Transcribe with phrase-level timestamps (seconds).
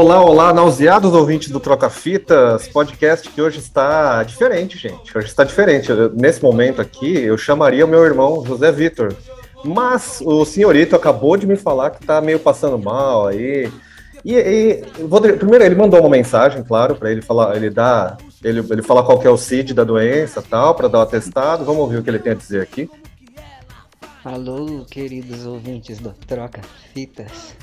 [0.00, 5.18] Olá, olá, nauseados ouvintes do Troca Fitas, podcast que hoje está diferente, gente.
[5.18, 5.90] Hoje está diferente.
[5.90, 9.12] Eu, nesse momento aqui, eu chamaria o meu irmão José Vitor.
[9.64, 13.72] Mas o senhorito acabou de me falar que está meio passando mal aí.
[14.24, 18.60] E, e vou, primeiro, ele mandou uma mensagem, claro, para ele falar, ele dá, ele,
[18.70, 21.64] ele falar qual é o CID da doença tal, para dar o atestado.
[21.64, 22.88] Vamos ouvir o que ele tem a dizer aqui.
[24.24, 26.60] Alô, queridos ouvintes do Troca
[26.94, 27.56] Fitas.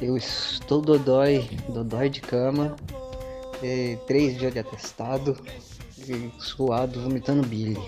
[0.00, 2.74] Eu estou dodói, dodói de cama,
[4.06, 5.36] três dias de atestado,
[6.08, 7.78] e suado, vomitando bile.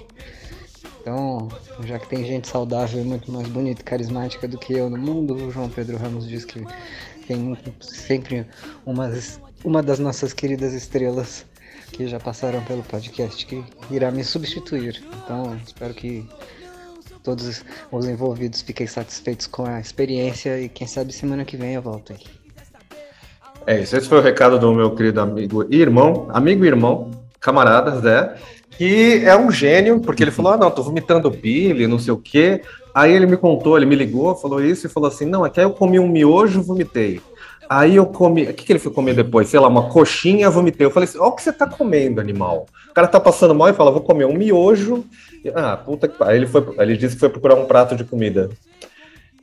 [1.00, 1.48] Então,
[1.84, 5.34] já que tem gente saudável muito mais bonita e carismática do que eu no mundo,
[5.34, 6.64] o João Pedro Ramos diz que
[7.26, 8.46] tem sempre
[8.86, 11.44] umas, uma das nossas queridas estrelas
[11.90, 15.02] que já passaram pelo podcast que irá me substituir.
[15.24, 16.28] Então, espero que
[17.22, 21.82] todos os envolvidos fiquem satisfeitos com a experiência e quem sabe semana que vem eu
[21.82, 22.20] volto aí.
[23.66, 27.10] É isso, esse foi o recado do meu querido amigo e irmão, amigo e irmão,
[27.40, 28.34] camarada Zé,
[28.70, 32.16] que é um gênio, porque ele falou, ah, não, tô vomitando bile, não sei o
[32.16, 32.62] quê.
[32.94, 35.60] Aí ele me contou, ele me ligou, falou isso e falou assim, não, é que
[35.60, 37.20] eu comi um miojo, vomitei.
[37.68, 38.42] Aí eu comi.
[38.42, 39.48] O que, que ele foi comer depois?
[39.48, 40.86] Sei lá, uma coxinha, vomitei.
[40.86, 42.66] Eu falei assim: olha o que você tá comendo, animal.
[42.90, 45.04] O cara tá passando mal e fala: vou comer um miojo.
[45.54, 46.42] Ah, puta que pariu.
[46.42, 46.48] Ele,
[46.78, 48.50] ele disse que foi procurar um prato de comida.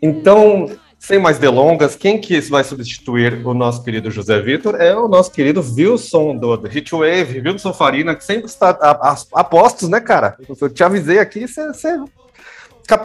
[0.01, 5.07] Então, sem mais delongas, quem que vai substituir o nosso querido José Vitor é o
[5.07, 9.99] nosso querido Wilson do Hitwave, Wilson Farina, que sempre está a, a, a postos, né,
[9.99, 10.37] cara?
[10.47, 11.99] Eu te avisei aqui, você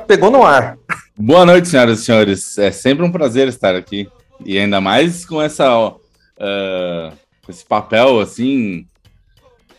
[0.06, 0.76] pegou no ar.
[1.16, 2.58] Boa noite, senhoras e senhores.
[2.58, 4.08] É sempre um prazer estar aqui.
[4.44, 7.12] E ainda mais com essa uh,
[7.48, 8.86] esse papel assim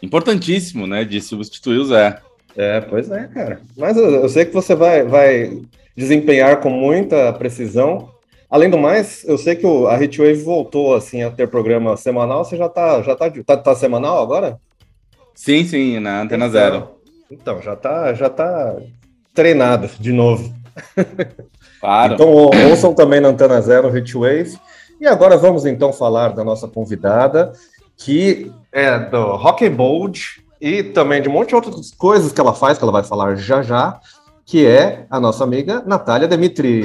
[0.02, 2.22] importantíssimo, né, de substituir o Zé.
[2.58, 3.60] É, pois é, cara.
[3.78, 5.62] Mas eu, eu sei que você vai, vai
[5.96, 8.10] desempenhar com muita precisão.
[8.50, 12.46] Além do mais, eu sei que o, a Hitwave voltou assim a ter programa semanal.
[12.46, 14.60] Você já tá, já tá, tá, tá semanal agora?
[15.34, 16.90] Sim, sim, na Antena então, Zero.
[17.30, 18.76] Então, já tá, já tá
[19.34, 20.54] treinado de novo.
[21.80, 22.14] Claro.
[22.14, 22.28] Então
[22.70, 24.58] ouçam também na Antena Zero Hitwave.
[25.00, 27.52] E agora vamos então falar da nossa convidada,
[27.98, 32.40] que é do Rock and Bold e também de um monte de outras coisas que
[32.40, 34.00] ela faz, que ela vai falar já já,
[34.46, 36.84] que é a nossa amiga Natália Demitri.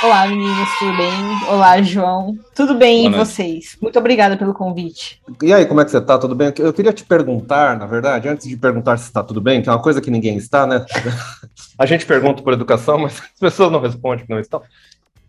[0.00, 1.12] Olá, meninas, tudo bem?
[1.48, 2.38] Olá, João.
[2.54, 3.76] Tudo bem e vocês?
[3.82, 5.20] Muito obrigada pelo convite.
[5.42, 6.16] E aí, como é que você tá?
[6.16, 6.52] Tudo bem?
[6.56, 9.72] Eu queria te perguntar, na verdade, antes de perguntar se está tudo bem, que é
[9.72, 10.86] uma coisa que ninguém está, né?
[11.76, 14.62] a gente pergunta por educação, mas as pessoas não respondem que não estão.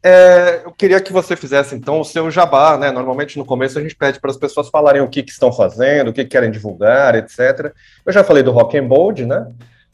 [0.01, 2.89] É, eu queria que você fizesse, então, o seu jabá, né?
[2.89, 6.09] Normalmente, no começo, a gente pede para as pessoas falarem o que, que estão fazendo,
[6.09, 7.73] o que, que querem divulgar, etc.
[8.05, 9.47] Eu já falei do Rock and Bold, né?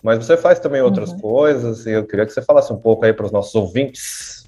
[0.03, 1.19] Mas você faz também outras uhum.
[1.19, 4.45] coisas, e eu queria que você falasse um pouco aí para os nossos ouvintes.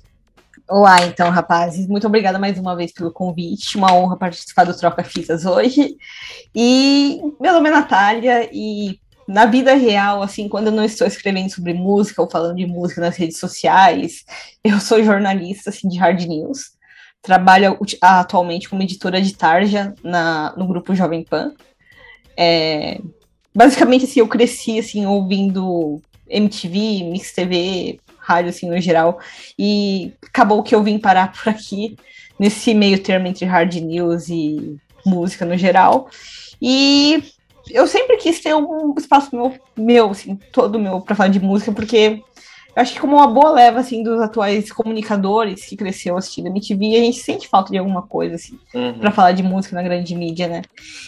[0.69, 1.87] Olá, então, rapazes.
[1.87, 3.77] Muito obrigada mais uma vez pelo convite.
[3.77, 5.97] Uma honra participar do Troca Fitas hoje.
[6.53, 11.49] E meu nome é Natália e na vida real, assim, quando eu não estou escrevendo
[11.49, 14.23] sobre música ou falando de música nas redes sociais,
[14.63, 16.77] eu sou jornalista assim, de hard news.
[17.21, 21.53] Trabalho atualmente como editora de tarja na, no grupo Jovem Pan.
[22.37, 23.01] É,
[23.53, 29.19] basicamente, assim, eu cresci assim ouvindo MTV, Mix TV, rádio, assim, no geral.
[29.59, 31.97] E acabou que eu vim parar por aqui,
[32.39, 36.09] nesse meio termo entre hard news e música no geral.
[36.61, 37.23] E
[37.69, 41.71] eu sempre quis ter um espaço meu, meu assim, todo meu para falar de música,
[41.71, 42.21] porque
[42.75, 46.49] eu acho que como uma boa leva, assim, dos atuais comunicadores que cresceu assistindo a
[46.49, 48.99] MTV, a gente sente falta de alguma coisa, assim, uhum.
[48.99, 50.61] para falar de música na grande mídia, né?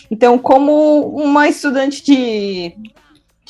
[0.10, 2.76] Então, como uma estudante de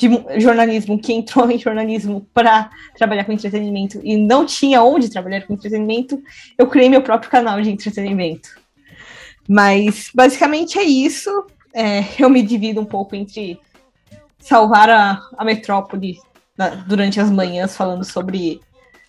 [0.00, 5.42] de jornalismo que entrou em jornalismo para trabalhar com entretenimento e não tinha onde trabalhar
[5.42, 6.22] com entretenimento,
[6.56, 8.48] eu criei meu próprio canal de entretenimento.
[9.46, 11.30] Mas basicamente é isso.
[11.72, 13.60] É, eu me divido um pouco entre
[14.38, 16.18] salvar a, a metrópole
[16.56, 18.60] na, durante as manhãs falando sobre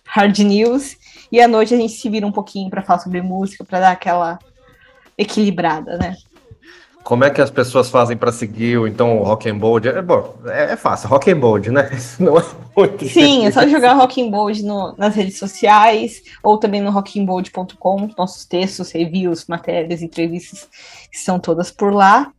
[0.04, 0.96] hard news
[1.30, 3.92] e à noite a gente se vira um pouquinho para falar sobre música, para dar
[3.92, 4.38] aquela
[5.16, 6.16] equilibrada, né?
[7.02, 9.88] Como é que as pessoas fazem para seguir o, então, o Rock and Bold?
[9.88, 11.90] É, bom, é, é fácil, Rock and Bold, né?
[12.18, 12.44] Não é
[12.76, 16.90] muito Sim, é só jogar Rock and Bold no, nas redes sociais ou também no
[16.90, 20.68] rockandbold.com, nossos textos, reviews, matérias, entrevistas
[21.12, 22.30] são todas por lá.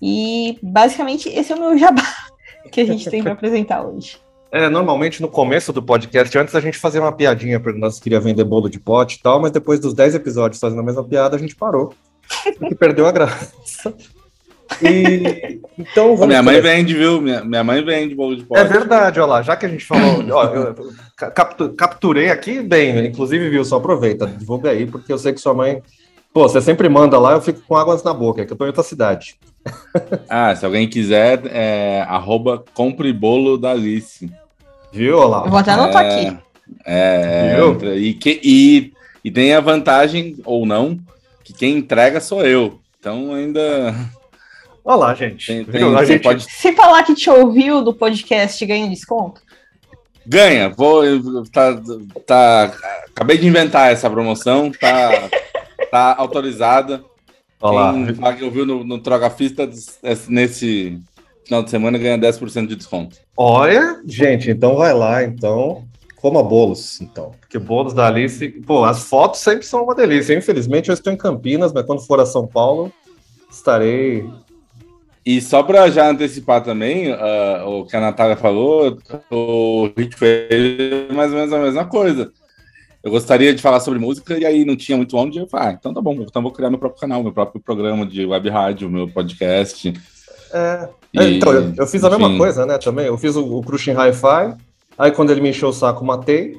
[0.00, 2.02] E basicamente esse é o meu jabá
[2.70, 4.18] que a gente tem para apresentar hoje.
[4.52, 8.20] É, normalmente no começo do podcast, antes a gente fazia uma piadinha para nós queria
[8.20, 11.34] vender bolo de pote e tal, mas depois dos 10 episódios fazendo a mesma piada,
[11.34, 11.92] a gente parou
[12.68, 13.92] que perdeu a graça.
[14.80, 17.20] E, então minha mãe vende, viu?
[17.20, 18.60] Minha, minha mãe vende bolo de pote.
[18.60, 19.42] É verdade, olha lá.
[19.42, 23.64] Já que a gente falou, ó, eu capturei aqui bem, inclusive, viu?
[23.64, 25.82] Só aproveita, divulga aí, porque eu sei que sua mãe
[26.34, 28.64] Pô, você sempre manda lá, eu fico com águas na boca, é que eu tô
[28.64, 29.38] em outra cidade.
[30.28, 34.30] ah, se alguém quiser, é arroba compre bolo da Alice.
[34.92, 35.26] Viu?
[35.26, 35.44] Lá.
[35.44, 36.38] Eu vou até anotar é, aqui.
[36.84, 38.92] É, é e, que, e,
[39.24, 40.98] e tem a vantagem, ou não,
[41.42, 42.78] que quem entrega sou eu.
[42.98, 43.94] Então ainda.
[44.84, 45.46] Olha lá, gente.
[45.46, 46.22] Tem, tem, a gente...
[46.22, 46.44] Pode...
[46.44, 49.40] Se falar que te ouviu do podcast, ganha desconto?
[50.26, 50.68] Ganha.
[50.68, 51.02] Vou.
[51.50, 51.80] Tá,
[52.26, 52.72] tá,
[53.08, 54.70] acabei de inventar essa promoção.
[54.70, 55.10] Tá,
[55.90, 57.02] tá autorizada.
[57.64, 57.94] Olá.
[57.94, 59.66] Quem falar que ouviu no, no Troca Fista
[60.28, 61.00] nesse
[61.44, 63.16] final de semana ganha 10% de desconto.
[63.34, 65.82] Olha, gente, então vai lá, então.
[66.16, 67.32] Coma bolos, então.
[67.40, 70.36] Porque bolos da Alice, pô, as fotos sempre são uma delícia.
[70.36, 72.92] Infelizmente eu estou em Campinas, mas quando for a São Paulo,
[73.50, 74.28] estarei
[75.24, 78.98] e só para já antecipar também uh, o que a Natália falou,
[79.30, 82.30] o Hit fez mais ou menos a mesma coisa.
[83.04, 85.38] Eu gostaria de falar sobre música e aí não tinha muito onde.
[85.38, 88.06] Eu falei, ah, então tá bom, então vou criar meu próprio canal, meu próprio programa
[88.06, 89.92] de web rádio, meu podcast.
[90.50, 92.18] É, e, é então, eu, eu fiz a enfim.
[92.18, 93.04] mesma coisa, né, também.
[93.04, 94.54] Eu fiz o, o Crushing Hi-Fi,
[94.96, 96.56] aí quando ele me encheu o saco, matei.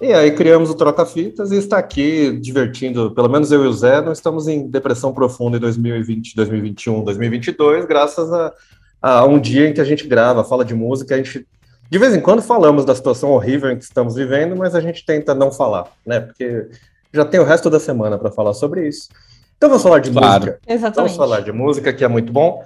[0.00, 4.00] E aí criamos o Troca-Fitas e está aqui divertindo, pelo menos eu e o Zé,
[4.00, 8.52] não estamos em depressão profunda em 2020, 2021, 2022, graças a,
[9.00, 11.46] a um dia em que a gente grava, fala de música, a gente
[11.92, 15.04] de vez em quando falamos da situação horrível em que estamos vivendo, mas a gente
[15.04, 16.20] tenta não falar, né?
[16.20, 16.68] Porque
[17.12, 19.10] já tem o resto da semana para falar sobre isso.
[19.58, 20.46] Então vamos falar de claro.
[20.46, 20.60] música.
[20.66, 20.96] Exatamente.
[20.96, 22.64] Vamos falar de música, que é muito bom.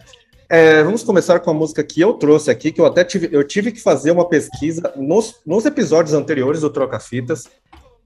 [0.49, 3.43] É, vamos começar com a música que eu trouxe aqui, que eu até tive, eu
[3.43, 7.49] tive que fazer uma pesquisa nos, nos episódios anteriores do Troca Fitas,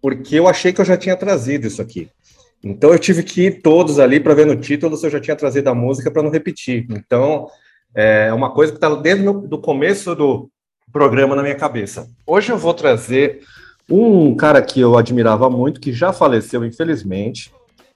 [0.01, 2.09] porque eu achei que eu já tinha trazido isso aqui.
[2.65, 5.37] Então eu tive que ir todos ali para ver no título se eu já tinha
[5.37, 6.87] trazido a música para não repetir.
[6.89, 7.47] Então
[7.95, 10.51] é uma coisa que está desde o começo do
[10.93, 12.09] programa na minha cabeça.
[12.27, 13.41] Hoje eu vou trazer
[13.89, 17.53] um cara que eu admirava muito, que já faleceu infelizmente,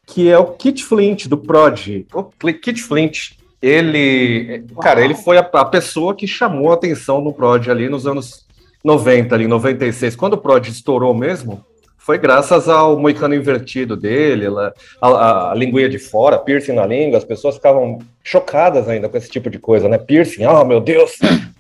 [0.06, 2.06] que é o Kit Flint do Prodigy.
[2.12, 3.32] O Kit Flint
[3.64, 8.06] ele, cara, ele foi a, a, pessoa que chamou a atenção no Prod ali nos
[8.06, 8.44] anos
[8.84, 10.14] 90, ali, 96.
[10.16, 11.64] Quando o Prod estourou mesmo,
[12.04, 17.16] foi graças ao moicano invertido dele, a, a, a linguinha de fora, piercing na língua,
[17.16, 19.96] as pessoas ficavam chocadas ainda com esse tipo de coisa, né?
[19.96, 21.12] Piercing, oh meu Deus,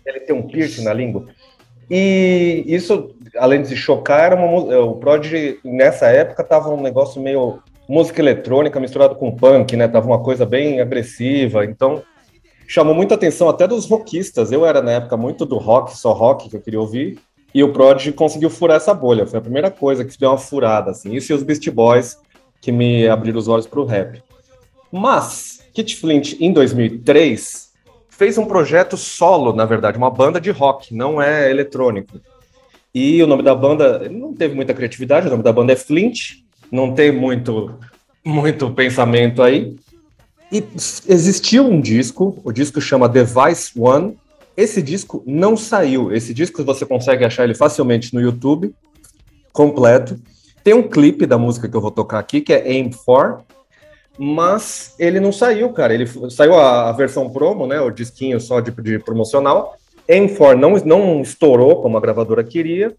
[0.04, 1.24] ele tem um piercing na língua.
[1.90, 5.26] E isso, além de se chocar, uma, o Prod
[5.64, 9.88] nessa época tava um negócio meio música eletrônica misturado com punk, né?
[9.88, 12.02] Tava uma coisa bem agressiva, então
[12.68, 14.52] chamou muita atenção até dos rockistas.
[14.52, 17.18] Eu era na época muito do rock, só rock que eu queria ouvir,
[17.54, 19.26] e o Prodigy conseguiu furar essa bolha.
[19.26, 21.14] Foi a primeira coisa que deu uma furada, assim.
[21.14, 22.18] Isso e os Beast Boys
[22.60, 24.22] que me abriram os olhos para o rap.
[24.90, 27.70] Mas Kit Flint, em 2003,
[28.08, 32.20] fez um projeto solo, na verdade, uma banda de rock, não é eletrônico.
[32.94, 36.36] E o nome da banda não teve muita criatividade, o nome da banda é Flint,
[36.70, 37.74] não tem muito,
[38.24, 39.76] muito pensamento aí.
[40.50, 40.64] E
[41.08, 44.16] existiu um disco, o disco chama Device One.
[44.56, 46.12] Esse disco não saiu.
[46.12, 48.74] Esse disco você consegue achar ele facilmente no YouTube,
[49.52, 50.18] completo.
[50.62, 53.42] Tem um clipe da música que eu vou tocar aqui, que é Aim For,
[54.16, 55.92] mas ele não saiu, cara.
[55.92, 57.80] Ele saiu a, a versão promo, né?
[57.80, 59.76] O disquinho só de, de promocional.
[60.08, 62.94] Aim For não, não estourou como a gravadora queria.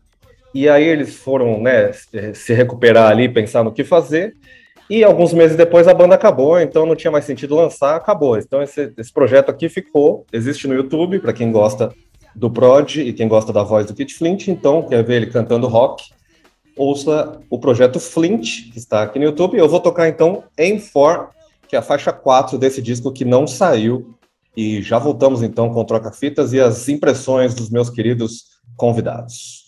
[0.54, 1.92] E aí eles foram né,
[2.34, 4.36] se recuperar ali, pensar no que fazer.
[4.90, 8.38] E alguns meses depois a banda acabou, então não tinha mais sentido lançar, acabou.
[8.38, 11.92] Então esse, esse projeto aqui ficou, existe no YouTube, para quem gosta
[12.36, 15.68] do Prod e quem gosta da voz do Kit Flint, então quer ver ele cantando
[15.68, 16.04] rock,
[16.76, 19.58] ouça o projeto Flint, que está aqui no YouTube.
[19.58, 21.30] Eu vou tocar então em For,
[21.68, 24.14] que é a faixa 4 desse disco que não saiu.
[24.56, 29.65] E já voltamos então com troca-fitas e as impressões dos meus queridos convidados.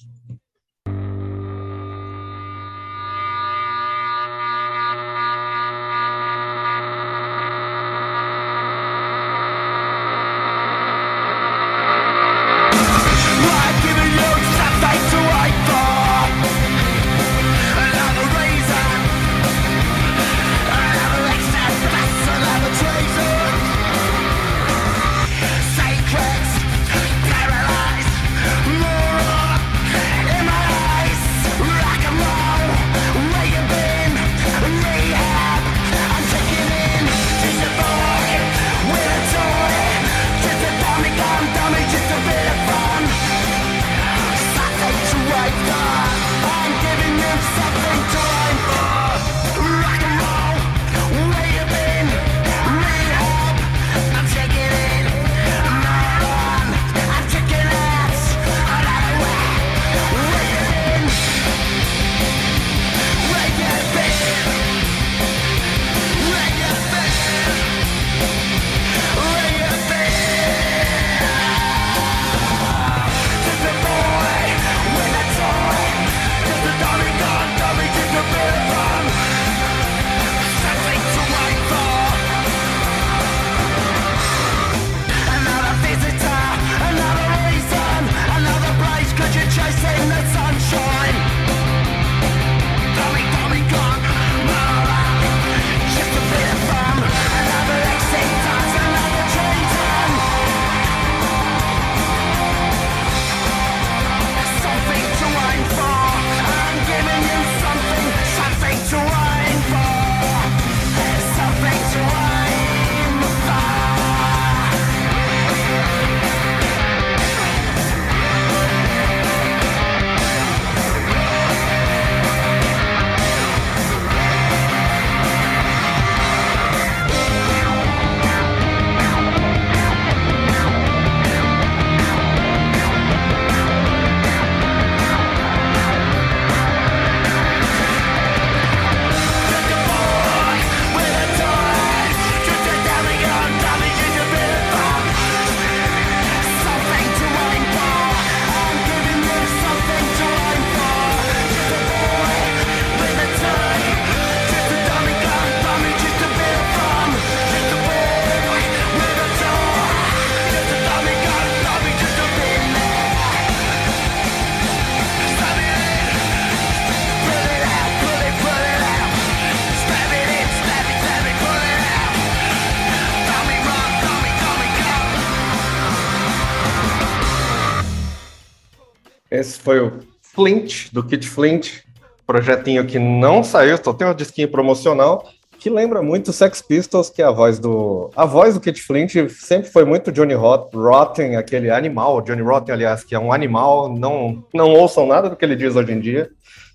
[179.67, 181.81] Foi o Flint, do Kid Flint,
[182.25, 185.27] projetinho que não saiu, só tem um disquinho promocional,
[185.59, 188.09] que lembra muito Sex Pistols, que é a voz do.
[188.15, 192.73] A voz do Kid Flint sempre foi muito Johnny Rot, Rotten, aquele animal, Johnny Rotten,
[192.73, 195.99] aliás, que é um animal, não, não ouçam nada do que ele diz hoje em
[195.99, 196.29] dia,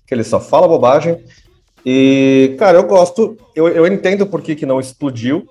[0.05, 1.17] que ele só fala bobagem.
[1.83, 5.47] E, cara, eu gosto, eu, eu entendo por que, que não explodiu,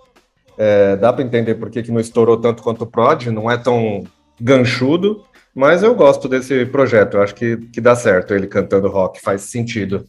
[0.56, 3.56] é, dá para entender por que, que não estourou tanto quanto o Prod, não é
[3.56, 4.04] tão
[4.40, 9.20] ganchudo, mas eu gosto desse projeto, eu acho que, que dá certo ele cantando rock,
[9.20, 10.06] faz sentido.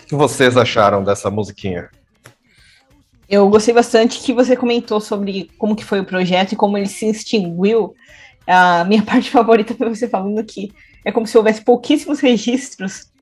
[0.00, 1.88] O que vocês acharam dessa musiquinha?
[3.28, 6.86] Eu gostei bastante que você comentou sobre como que foi o projeto e como ele
[6.86, 7.94] se extinguiu.
[8.46, 10.72] A minha parte favorita foi você falando que
[11.04, 13.12] é como se houvesse pouquíssimos registros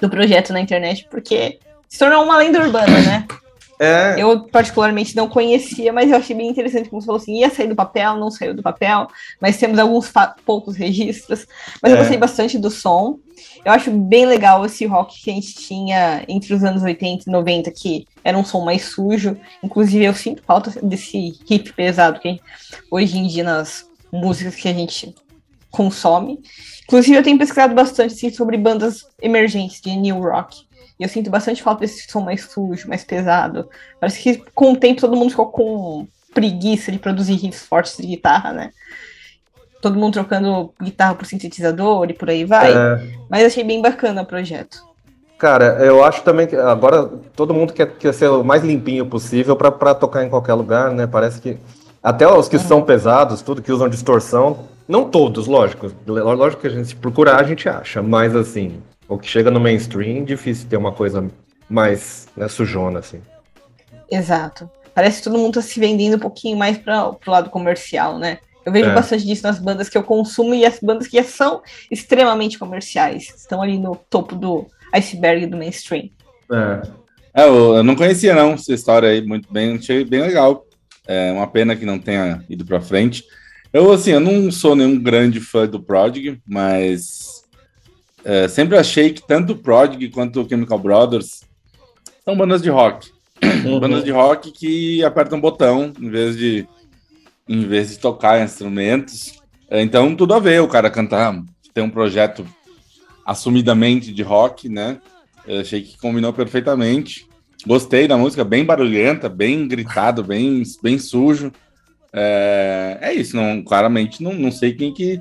[0.00, 1.58] do projeto na internet, porque
[1.88, 3.26] se tornou uma lenda urbana, né?
[3.82, 4.14] É.
[4.18, 7.66] Eu, particularmente, não conhecia, mas eu achei bem interessante, como você falou assim, ia sair
[7.66, 9.08] do papel, não saiu do papel,
[9.40, 10.12] mas temos alguns
[10.44, 11.46] poucos registros.
[11.82, 11.94] Mas é.
[11.94, 13.18] eu gostei bastante do som.
[13.64, 17.32] Eu acho bem legal esse rock que a gente tinha entre os anos 80 e
[17.32, 19.34] 90, que era um som mais sujo.
[19.62, 22.38] Inclusive, eu sinto falta desse hip pesado que
[22.90, 25.14] hoje em dia nas músicas que a gente
[25.70, 26.38] consome.
[26.84, 30.68] Inclusive, eu tenho pesquisado bastante assim, sobre bandas emergentes de new rock.
[31.00, 33.70] E eu sinto bastante falta desse som mais sujo, mais pesado.
[33.98, 38.06] Parece que com o tempo todo mundo ficou com preguiça de produzir riffs fortes de
[38.06, 38.70] guitarra, né?
[39.80, 42.70] Todo mundo trocando guitarra por sintetizador e por aí vai.
[42.70, 43.00] É...
[43.30, 44.84] Mas achei bem bacana o projeto.
[45.38, 49.56] Cara, eu acho também que agora todo mundo quer, quer ser o mais limpinho possível
[49.56, 51.06] para tocar em qualquer lugar, né?
[51.06, 51.58] Parece que
[52.02, 55.90] até os que são pesados, tudo que usam distorção, não todos, lógico.
[56.06, 59.60] Lógico que a gente se procurar, a gente acha, mas assim, o que chega no
[59.60, 61.28] mainstream, difícil ter uma coisa
[61.68, 63.20] mais né, sujona, assim.
[64.08, 64.70] Exato.
[64.94, 68.38] Parece que todo mundo tá se vendendo um pouquinho mais para o lado comercial, né?
[68.64, 68.94] Eu vejo é.
[68.94, 73.34] bastante disso nas bandas que eu consumo e as bandas que já são extremamente comerciais.
[73.36, 76.08] Estão ali no topo do iceberg do mainstream.
[76.52, 77.42] É.
[77.42, 80.64] é eu, eu, não conhecia, não, essa história aí, muito bem, achei bem legal.
[81.06, 83.24] É uma pena que não tenha ido para frente.
[83.72, 87.39] Eu, assim, eu não sou nenhum grande fã do Prodigy, mas
[88.24, 91.42] é, sempre achei que tanto o Prodigy quanto o Chemical Brothers
[92.24, 93.10] são bandas de rock.
[93.42, 93.80] Uhum.
[93.80, 96.68] bandas de rock que apertam um botão em vez de
[97.48, 99.40] em vez de tocar instrumentos.
[99.68, 101.42] É, então, tudo a ver o cara cantar,
[101.74, 102.46] ter um projeto
[103.26, 104.98] assumidamente de rock, né?
[105.46, 107.26] Eu achei que combinou perfeitamente.
[107.66, 111.52] Gostei da música, bem barulhenta, bem gritado, bem, bem sujo.
[112.12, 115.20] É, é isso, não, claramente não, não sei quem que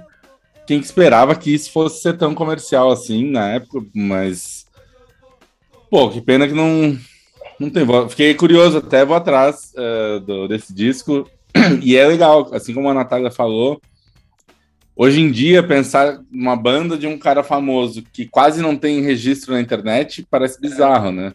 [0.70, 4.68] quem esperava que isso fosse ser tão comercial assim na época, mas.
[5.90, 6.96] Pô, que pena que não.
[7.60, 7.84] Não tem.
[8.08, 11.28] Fiquei curioso, até vou atrás uh, do, desse disco.
[11.82, 13.82] E é legal, assim como a Natália falou.
[14.96, 19.54] Hoje em dia, pensar uma banda de um cara famoso que quase não tem registro
[19.54, 21.34] na internet parece bizarro, né?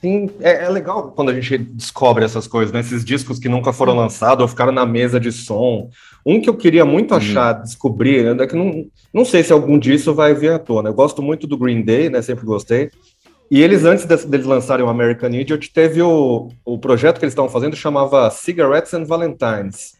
[0.00, 2.80] Sim, é, é, legal quando a gente descobre essas coisas, né?
[2.80, 5.90] Esses discos que nunca foram lançados ou ficaram na mesa de som.
[6.24, 7.18] Um que eu queria muito uhum.
[7.18, 10.88] achar, descobrir, é que não, não sei se algum disso vai vir à tona.
[10.88, 12.22] Eu gosto muito do Green Day, né?
[12.22, 12.90] Sempre gostei.
[13.50, 17.32] E eles, antes de, deles lançarem o American Idiot, teve o, o projeto que eles
[17.32, 19.98] estavam fazendo, chamava Cigarettes and Valentines.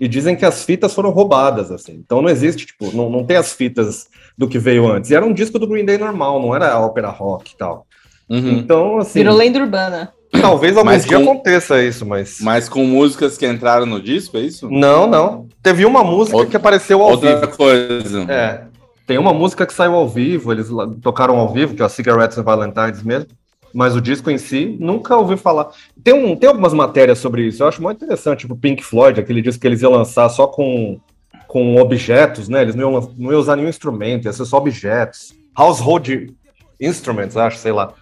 [0.00, 1.92] E dizem que as fitas foram roubadas, assim.
[1.92, 5.10] Então não existe, tipo, não, não tem as fitas do que veio antes.
[5.10, 7.86] E era um disco do Green Day normal, não era ópera rock e tal.
[8.32, 8.52] Uhum.
[8.52, 9.18] Então, assim.
[9.18, 10.12] Virou lenda urbana.
[10.40, 11.30] Talvez algum dia com...
[11.30, 12.38] aconteça isso, mas.
[12.40, 14.70] Mas com músicas que entraram no disco, é isso?
[14.70, 15.46] Não, não.
[15.62, 16.50] Teve uma música Outra...
[16.50, 17.56] que apareceu ao Outra vivo.
[17.56, 18.22] coisa.
[18.32, 18.62] É.
[19.06, 20.68] Tem uma música que saiu ao vivo, eles
[21.02, 23.28] tocaram ao vivo, que é a Cigarettes and Valentines mesmo.
[23.74, 25.68] Mas o disco em si, nunca ouvi falar.
[26.02, 28.40] Tem, um, tem algumas matérias sobre isso, eu acho muito interessante.
[28.40, 30.98] Tipo, Pink Floyd, aquele disco que eles iam lançar só com,
[31.46, 32.62] com objetos, né?
[32.62, 35.34] Eles não iam, não iam usar nenhum instrumento, ia ser só objetos.
[35.54, 36.34] Household
[36.82, 37.92] Instruments, acho, sei lá.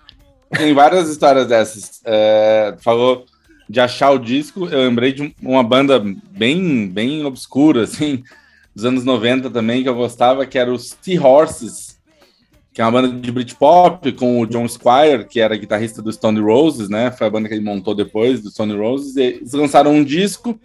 [0.57, 2.01] Tem várias histórias dessas.
[2.05, 3.25] É, falou
[3.69, 6.03] de achar o disco, eu lembrei de uma banda
[6.33, 8.25] bem, bem obscura, assim,
[8.75, 11.97] dos anos 90 também, que eu gostava, que era os Seahorses,
[12.73, 16.41] que é uma banda de Britpop, com o John Squire, que era guitarrista do Stone
[16.41, 17.13] Roses, né?
[17.13, 19.15] Foi a banda que ele montou depois do Stone Roses.
[19.15, 20.59] E eles lançaram um disco,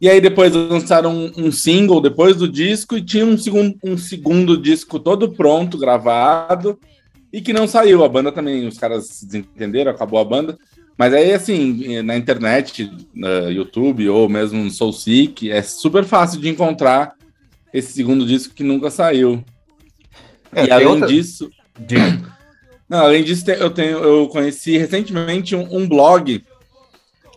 [0.00, 3.96] e aí depois lançaram um, um single depois do disco, e tinha um segundo, um
[3.96, 6.76] segundo disco todo pronto, gravado,
[7.32, 8.04] e que não saiu.
[8.04, 10.58] A banda também, os caras se desentenderam, acabou a banda.
[10.96, 16.48] Mas aí, assim, na internet, no YouTube ou mesmo no SoulSeek, é super fácil de
[16.48, 17.14] encontrar
[17.72, 19.42] esse segundo disco que nunca saiu.
[20.52, 21.06] É, e além outra...
[21.06, 21.50] disso.
[22.88, 26.44] Não, além disso, eu, tenho, eu conheci recentemente um, um blog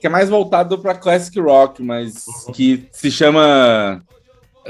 [0.01, 2.51] que é mais voltado para classic rock, mas uhum.
[2.51, 4.03] que se chama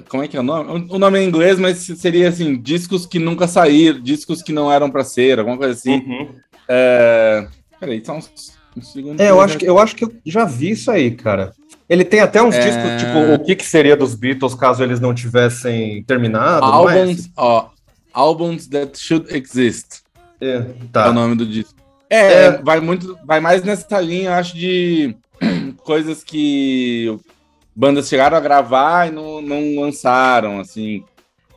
[0.09, 0.87] Como é que é o nome?
[0.89, 4.71] O nome é em inglês, mas seria assim: discos que nunca saíram, discos que não
[4.71, 5.95] eram para ser, alguma coisa assim.
[5.95, 6.29] Uhum.
[6.67, 7.47] É...
[7.79, 8.31] Peraí, só uns,
[8.75, 9.19] uns segundos.
[9.19, 11.53] É, eu acho, que, eu acho que eu já vi isso aí, cara.
[11.87, 12.61] Ele tem até uns é...
[12.61, 16.65] discos, tipo, o que, que seria dos Beatles caso eles não tivessem terminado.
[16.65, 17.29] Albums, é?
[17.37, 17.67] ó,
[18.13, 20.01] Albums That Should Exist.
[20.41, 21.05] É, tá.
[21.05, 21.75] É o nome do disco.
[22.09, 25.15] É, é, vai muito, vai mais nessa linha, acho, de
[25.83, 27.19] coisas que
[27.75, 31.03] bandas chegaram a gravar e não, não lançaram, assim.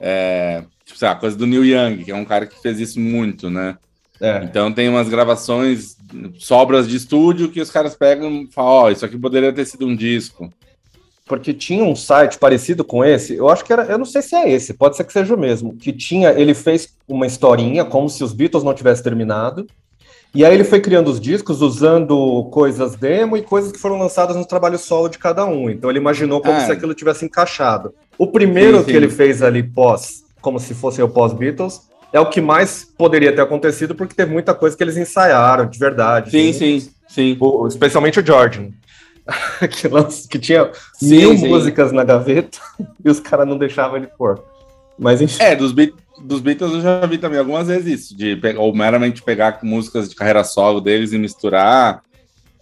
[0.01, 3.01] É, tipo, sei lá, coisa do Neil Young, que é um cara que fez isso
[3.01, 3.77] muito, né?
[4.21, 4.43] É.
[4.45, 5.97] Então tem umas gravações,
[6.39, 9.65] sobras de estúdio que os caras pegam e falam, ó, oh, isso aqui poderia ter
[9.65, 10.51] sido um disco.
[11.27, 14.35] Porque tinha um site parecido com esse, eu acho que era, eu não sei se
[14.37, 18.09] é esse, pode ser que seja o mesmo, que tinha, ele fez uma historinha como
[18.09, 19.67] se os Beatles não tivessem terminado,
[20.37, 24.37] e aí ele foi criando os discos usando coisas demo e coisas que foram lançadas
[24.37, 25.71] no trabalho solo de cada um.
[25.71, 26.61] Então ele imaginou como ah.
[26.61, 27.95] se aquilo tivesse encaixado.
[28.19, 28.91] O primeiro sim, sim.
[28.91, 33.35] que ele fez ali pós, como se fosse o pós-Beatles, é o que mais poderia
[33.35, 36.31] ter acontecido, porque teve muita coisa que eles ensaiaram de verdade.
[36.31, 36.91] Sim, sim, sim.
[37.09, 37.37] sim.
[37.41, 38.69] O, especialmente o Jordan.
[39.59, 40.71] que, que, tinha
[41.01, 42.59] mil músicas na gaveta
[43.03, 44.43] e os caras não deixavam ele pôr.
[44.99, 45.43] Mas enfim.
[45.43, 45.73] É, dos,
[46.23, 50.15] dos Beatles eu já vi também algumas vezes isso, de ou meramente pegar músicas de
[50.15, 52.03] carreira solo deles e misturar.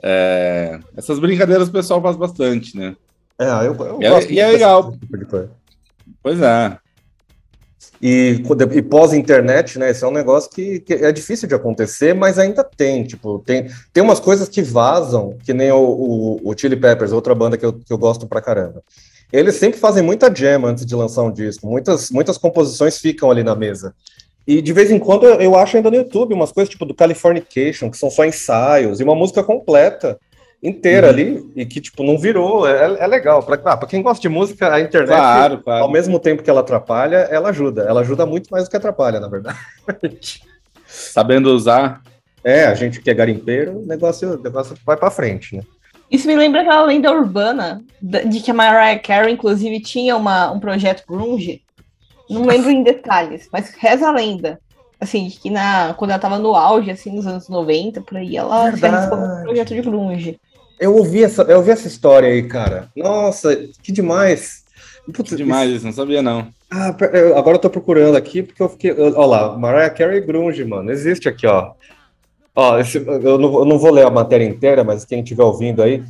[0.03, 2.95] É, essas brincadeiras o pessoal faz bastante, né?
[3.39, 4.93] É, eu, eu e, é, e é legal.
[4.93, 5.51] Tipo
[6.23, 6.79] pois é.
[8.01, 9.91] E, e pós-internet, né?
[9.91, 13.05] Esse é um negócio que, que, é difícil de acontecer, mas ainda tem.
[13.05, 17.35] Tipo, tem, tem umas coisas que vazam, que nem o, o, o Chili Peppers, outra
[17.35, 18.83] banda que eu, que eu gosto pra caramba.
[19.33, 21.67] Eles sempre fazem muita jam antes de lançar um disco.
[21.67, 23.95] Muitas, muitas composições ficam ali na mesa.
[24.47, 26.95] E de vez em quando eu, eu acho ainda no YouTube umas coisas tipo do
[26.95, 30.19] Californication, que são só ensaios, e uma música completa
[30.63, 31.13] inteira uhum.
[31.13, 32.67] ali e que, tipo, não virou.
[32.67, 33.43] É, é legal.
[33.43, 35.85] Para ah, quem gosta de música, a internet, claro, claro.
[35.85, 37.83] ao mesmo tempo que ela atrapalha, ela ajuda.
[37.83, 39.59] Ela ajuda muito mais do que atrapalha, na verdade.
[40.87, 42.03] Sabendo usar.
[42.43, 45.63] É, a gente que é garimpeiro, o negócio, o negócio vai para frente, né?
[46.15, 50.61] Isso me lembra aquela lenda urbana de que a Mariah Carey, inclusive, tinha uma, um
[50.61, 51.61] projeto grunge.
[52.31, 54.61] Não lembro em detalhes, mas reza a lenda.
[55.01, 58.71] Assim, que na, quando ela tava no auge, assim, nos anos 90, por aí, ela
[58.71, 60.41] fez um projeto de grunge.
[60.79, 62.89] Eu ouvi essa, eu ouvi essa história aí, cara.
[62.95, 64.63] Nossa, que demais.
[65.13, 66.47] Putz, que demais, isso, não sabia não.
[66.71, 68.93] Ah, eu, agora eu tô procurando aqui porque eu fiquei.
[68.93, 70.93] Olha lá, Mariah Carey Grunge, mano.
[70.93, 71.73] Existe aqui, ó.
[72.55, 75.83] Ó, esse, eu, não, eu não vou ler a matéria inteira, mas quem estiver ouvindo
[75.83, 76.03] aí.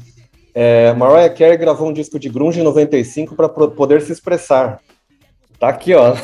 [0.55, 4.81] É, Mariah Carey gravou um disco de Grunge em 95 para poder se expressar.
[5.59, 6.15] Tá aqui, ó.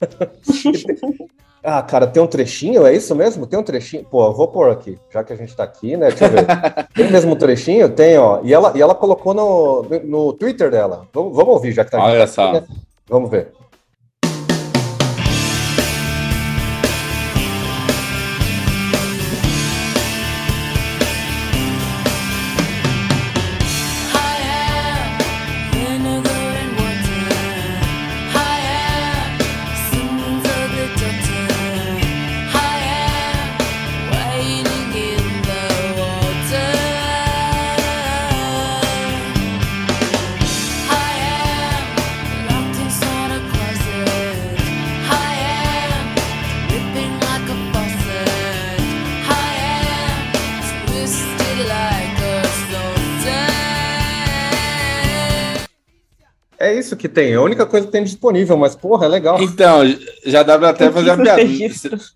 [1.62, 3.46] Ah, cara, tem um trechinho, é isso mesmo?
[3.46, 4.02] Tem um trechinho?
[4.04, 6.08] Pô, eu vou pôr aqui, já que a gente tá aqui, né?
[6.08, 6.46] Deixa eu ver.
[6.94, 7.86] tem mesmo um trechinho?
[7.90, 8.40] Tem, ó.
[8.42, 11.06] E ela, e ela colocou no, no Twitter dela.
[11.12, 12.32] Vamos, vamos ouvir, já que tá Olha aqui.
[12.32, 12.54] só.
[12.54, 12.64] Né?
[13.06, 13.52] Vamos ver.
[56.90, 59.40] Isso que tem, é a única coisa que tem disponível, mas porra, é legal.
[59.40, 59.80] Então,
[60.24, 61.42] já dá pra até fazer uma piada.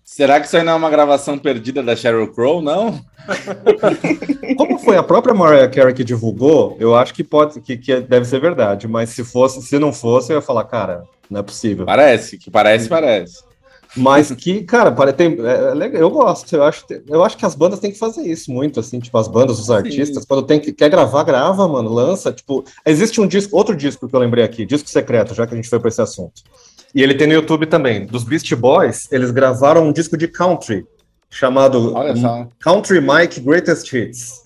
[0.03, 2.99] Será que isso aí não é uma gravação perdida da Sheryl Crow, não?
[4.57, 8.25] Como foi a própria Mariah Carey que divulgou, eu acho que pode, que, que deve
[8.25, 11.85] ser verdade, mas se fosse, se não fosse, eu ia falar, cara, não é possível.
[11.85, 13.43] Parece, que parece, parece.
[13.95, 16.53] Mas que, cara, tem, é, é legal, eu gosto.
[16.53, 19.27] Eu acho, eu acho que as bandas têm que fazer isso muito, assim, tipo, as
[19.27, 20.27] bandas, os artistas, Sim.
[20.27, 22.31] quando tem que quer gravar, grava, mano, lança.
[22.31, 25.55] Tipo, existe um disco, outro disco que eu lembrei aqui, disco secreto, já que a
[25.55, 26.41] gente foi para esse assunto.
[26.93, 28.05] E ele tem no YouTube também.
[28.05, 30.85] Dos Beast Boys, eles gravaram um disco de country
[31.29, 31.93] chamado
[32.59, 34.45] Country Mike Greatest Hits.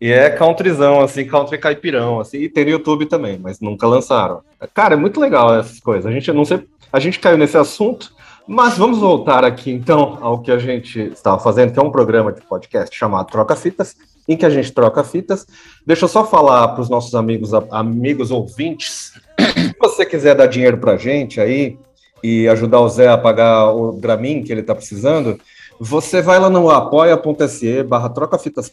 [0.00, 4.40] E é countryzão, assim, country caipirão, assim, e tem no YouTube também, mas nunca lançaram.
[4.74, 6.06] Cara, é muito legal essas coisas.
[6.06, 8.12] A gente não sei, a gente caiu nesse assunto,
[8.46, 12.32] mas vamos voltar aqui então ao que a gente estava fazendo, que é um programa
[12.32, 13.94] de podcast chamado Troca Fitas,
[14.28, 15.46] em que a gente troca fitas.
[15.86, 20.78] Deixa eu só falar para os nossos amigos, amigos ouvintes, se você quiser dar dinheiro
[20.78, 21.78] para a gente aí
[22.22, 25.38] e ajudar o Zé a pagar o Dramin que ele está precisando,
[25.80, 28.72] você vai lá no apoia.se barra trocafitas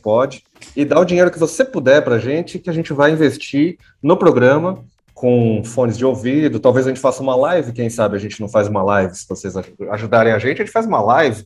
[0.75, 3.77] e dá o dinheiro que você puder para a gente, que a gente vai investir
[4.01, 4.83] no programa
[5.19, 6.61] com fones de ouvido.
[6.61, 9.13] Talvez a gente faça uma live, quem sabe a gente não faz uma live.
[9.13, 9.53] Se vocês
[9.91, 11.43] ajudarem a gente, a gente faz uma live.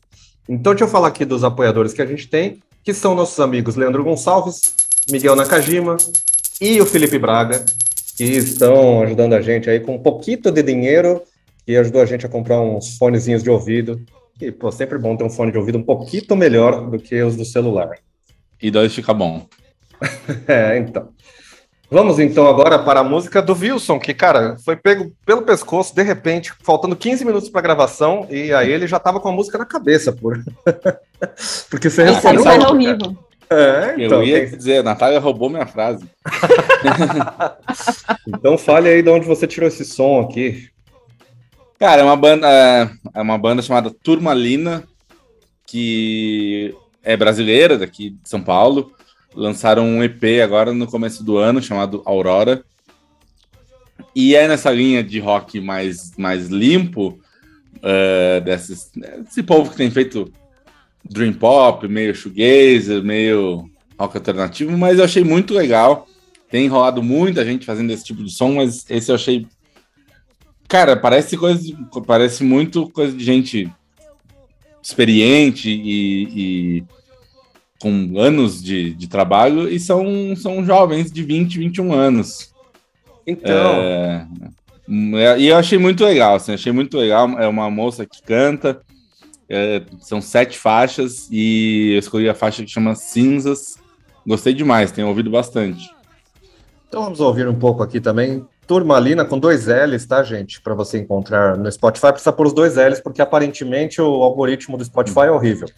[0.48, 3.74] Então, deixa eu falar aqui dos apoiadores que a gente tem, que são nossos amigos
[3.74, 4.72] Leandro Gonçalves,
[5.10, 5.96] Miguel Nakajima
[6.60, 7.64] e o Felipe Braga,
[8.16, 11.20] que estão ajudando a gente aí com um pouquinho de dinheiro,
[11.66, 14.00] que ajudou a gente a comprar uns fonezinhos de ouvido.
[14.40, 17.34] E, pô, sempre bom ter um fone de ouvido um pouquinho melhor do que os
[17.34, 17.98] do celular.
[18.62, 19.48] E dois fica bom.
[20.46, 21.08] é, então.
[21.94, 26.02] Vamos então agora para a música do Wilson, que, cara, foi pego pelo pescoço, de
[26.02, 29.64] repente, faltando 15 minutos para gravação, e aí ele já tava com a música na
[29.64, 30.42] cabeça, por...
[31.70, 32.40] porque você respondeu.
[32.40, 33.16] Isso é horrível.
[33.48, 34.58] É, então, Eu ia tem...
[34.58, 36.04] dizer, a Natália roubou minha frase.
[38.26, 40.68] então fale aí de onde você tirou esse som aqui.
[41.78, 44.82] Cara, é uma banda, é uma banda chamada Turmalina,
[45.64, 48.90] que é brasileira, daqui de São Paulo
[49.34, 52.64] lançaram um EP agora no começo do ano chamado Aurora.
[54.14, 57.18] E é nessa linha de rock mais, mais limpo,
[57.78, 58.90] uh, desses,
[59.24, 60.32] desse povo que tem feito
[61.04, 63.68] dream pop, meio shoegazer, meio
[63.98, 66.06] rock alternativo, mas eu achei muito legal.
[66.50, 69.46] Tem enrolado muita gente fazendo esse tipo de som, mas esse eu achei.
[70.68, 71.62] Cara, parece coisa.
[72.06, 73.70] Parece muito coisa de gente
[74.80, 76.84] experiente e, e
[77.84, 82.50] com anos de, de trabalho e são, são jovens de 20, 21 anos.
[83.26, 83.74] Então.
[83.74, 84.26] É,
[85.16, 87.38] é, e eu achei muito legal, assim, achei muito legal.
[87.38, 88.80] É uma moça que canta,
[89.50, 93.76] é, são sete faixas e eu escolhi a faixa que chama Cinzas.
[94.26, 95.86] Gostei demais, tenho ouvido bastante.
[96.88, 98.46] Então vamos ouvir um pouco aqui também.
[98.66, 100.58] Turmalina com dois L's, tá, gente?
[100.62, 104.84] Para você encontrar no Spotify, precisa pôr os dois L's, porque aparentemente o algoritmo do
[104.86, 105.68] Spotify é horrível.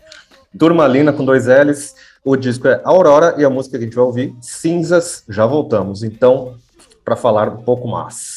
[0.58, 1.94] Turmalina com dois L's.
[2.24, 5.22] O disco é Aurora e a música que a gente vai ouvir, Cinzas.
[5.28, 6.56] Já voltamos, então,
[7.04, 8.35] para falar um pouco mais.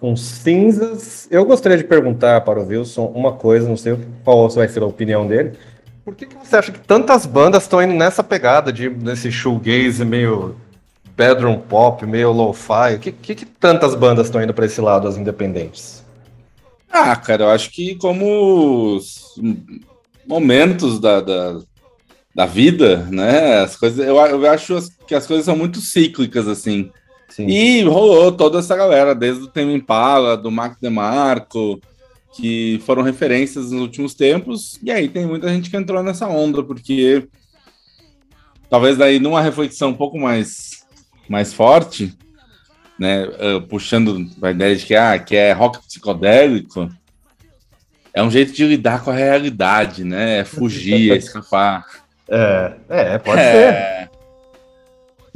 [0.00, 1.26] Com cinzas.
[1.30, 4.86] Eu gostaria de perguntar para o Wilson uma coisa, não sei qual vai ser a
[4.86, 5.52] opinião dele.
[6.04, 10.04] Por que, que você acha que tantas bandas estão indo nessa pegada de desse shoegaze
[10.04, 10.54] meio
[11.16, 12.98] bedroom pop, meio lo-fi?
[13.00, 16.04] Que, que, que tantas bandas estão indo para esse lado, as independentes?
[16.88, 19.00] Ah, cara, eu acho que como
[20.26, 21.60] momentos da, da,
[22.34, 23.60] da, vida, né?
[23.62, 26.90] As coisas, eu, eu acho que as coisas são muito cíclicas, assim.
[27.28, 27.46] Sim.
[27.46, 31.80] E rolou toda essa galera, desde o Tame Impala, do Mark DeMarco,
[32.34, 36.62] que foram referências nos últimos tempos, e aí tem muita gente que entrou nessa onda,
[36.62, 37.26] porque
[38.68, 40.84] talvez daí numa reflexão um pouco mais,
[41.28, 42.16] mais forte,
[42.98, 46.88] né, uh, puxando a ideia de que, ah, que é rock psicodélico,
[48.12, 51.84] é um jeito de lidar com a realidade, né, é fugir, é escapar.
[52.28, 53.52] É, é pode é...
[53.52, 54.15] ser.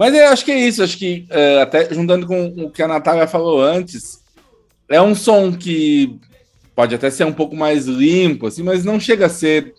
[0.01, 2.89] Mas eu acho que é isso, acho que uh, até juntando com o que a
[2.89, 4.25] Natália falou antes,
[4.89, 6.19] é um som que
[6.75, 9.75] pode até ser um pouco mais limpo, assim, mas não chega a ser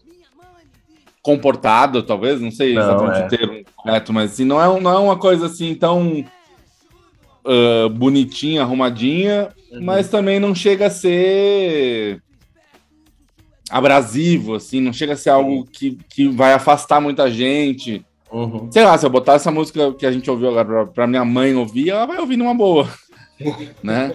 [1.24, 3.26] comportado, talvez, não sei não, exatamente é.
[3.26, 6.24] o termo correto, mas assim, não é, não é uma coisa assim tão
[7.44, 9.84] uh, bonitinha, arrumadinha, uhum.
[9.84, 12.22] mas também não chega a ser
[13.72, 18.06] abrasivo, assim, não chega a ser algo que, que vai afastar muita gente.
[18.32, 18.72] Uhum.
[18.72, 21.26] Sei lá, se eu botar essa música que a gente ouviu agora pra, pra minha
[21.26, 22.89] mãe ouvir, ela vai ouvir numa boa,
[23.84, 24.13] né?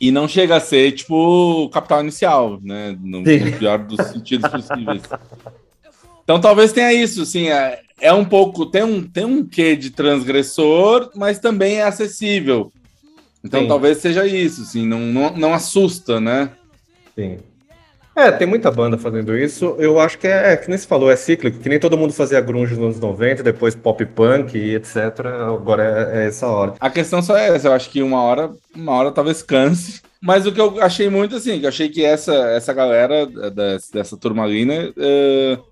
[0.00, 2.96] E não chega a ser, tipo, capital inicial, né?
[2.98, 5.02] No, no pior dos sentidos possíveis.
[6.24, 9.90] Então talvez tenha isso, assim, é, é, um pouco, tem um, tem um quê de
[9.90, 12.72] transgressor, mas também é acessível.
[13.44, 13.68] Então Sim.
[13.68, 16.50] talvez seja isso, assim, não, não, não assusta, né?
[17.14, 17.38] Sim.
[18.14, 19.76] É, tem muita banda fazendo isso.
[19.78, 22.12] Eu acho que é, é, que nem se falou, é cíclico, que nem todo mundo
[22.12, 24.96] fazia grunge nos anos 90, depois pop punk e etc.
[25.54, 26.74] Agora é, é, essa hora.
[26.80, 30.02] A questão só é essa, eu acho que uma hora, uma hora talvez canse.
[30.20, 33.92] Mas o que eu achei muito assim, que eu achei que essa, essa galera dessa,
[33.92, 35.64] dessa turmalina uh,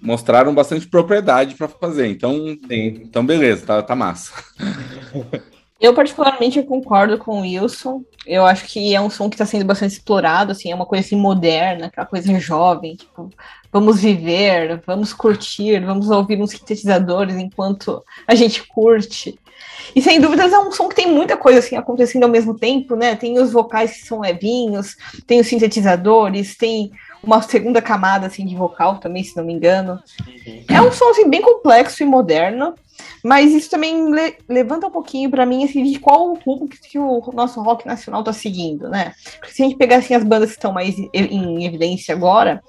[0.00, 2.08] mostraram bastante propriedade para fazer.
[2.08, 2.34] Então,
[2.68, 3.00] Sim.
[3.02, 4.32] então beleza, tá, tá massa.
[5.82, 8.04] Eu, particularmente, concordo com o Wilson.
[8.24, 11.04] Eu acho que é um som que está sendo bastante explorado, assim, é uma coisa
[11.04, 13.28] assim, moderna, aquela coisa jovem, tipo,
[13.72, 19.36] vamos viver, vamos curtir, vamos ouvir uns sintetizadores enquanto a gente curte.
[19.94, 22.94] E sem dúvidas é um som que tem muita coisa assim acontecendo ao mesmo tempo,
[22.94, 23.16] né?
[23.16, 26.92] Tem os vocais que são levinhos, tem os sintetizadores, tem
[27.22, 30.02] uma segunda camada assim de vocal também, se não me engano.
[30.26, 30.64] Uhum.
[30.68, 32.74] É um som assim, bem complexo e moderno.
[33.24, 36.98] Mas isso também le levanta um pouquinho para mim assim, de qual o rumo que
[36.98, 39.12] o nosso rock nacional está seguindo, né?
[39.38, 42.62] Porque se a gente pegar assim, as bandas que estão mais em evidência agora,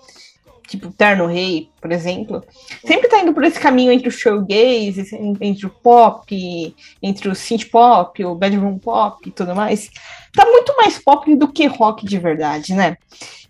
[0.67, 2.43] tipo Terno Rei, por exemplo,
[2.85, 5.07] sempre tá indo por esse caminho entre o showgaze,
[5.41, 9.89] entre o pop, entre o synth pop, o bedroom pop e tudo mais.
[10.33, 12.97] Tá muito mais pop do que rock de verdade, né?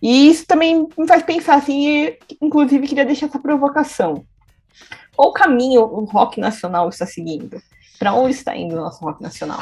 [0.01, 4.25] E isso também me faz pensar assim, e, inclusive queria deixar essa provocação.
[5.15, 7.61] Qual caminho o rock nacional está seguindo?
[7.99, 9.61] Para onde está indo o nosso rock nacional?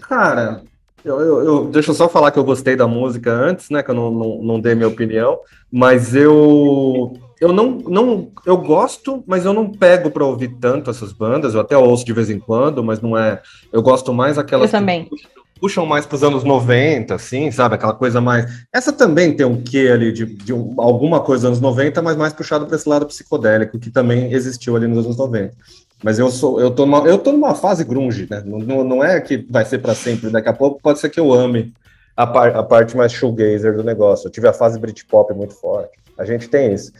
[0.00, 0.64] Cara,
[1.04, 3.82] eu, eu, eu, deixa eu só falar que eu gostei da música antes, né?
[3.82, 5.38] Que eu não, não, não dei minha opinião,
[5.70, 11.12] mas eu eu não, não eu gosto, mas eu não pego para ouvir tanto essas
[11.12, 11.54] bandas.
[11.54, 13.42] Eu até ouço de vez em quando, mas não é.
[13.72, 14.72] Eu gosto mais aquelas.
[14.72, 15.06] Eu também.
[15.06, 17.76] Que puxam mais para os anos 90, assim, sabe?
[17.76, 18.66] Aquela coisa mais.
[18.72, 22.16] Essa também tem um quê ali de, de um, alguma coisa dos anos 90, mas
[22.16, 25.54] mais puxado para esse lado psicodélico, que também existiu ali nos anos 90.
[26.02, 28.42] Mas eu sou, eu tô numa, eu tô numa fase grunge, né?
[28.44, 30.30] Não, não é que vai ser para sempre.
[30.30, 31.72] Daqui a pouco pode ser que eu ame
[32.16, 34.26] a, par, a parte mais shoegazer do negócio.
[34.26, 35.96] Eu tive a fase Britpop muito forte.
[36.18, 36.92] A gente tem isso.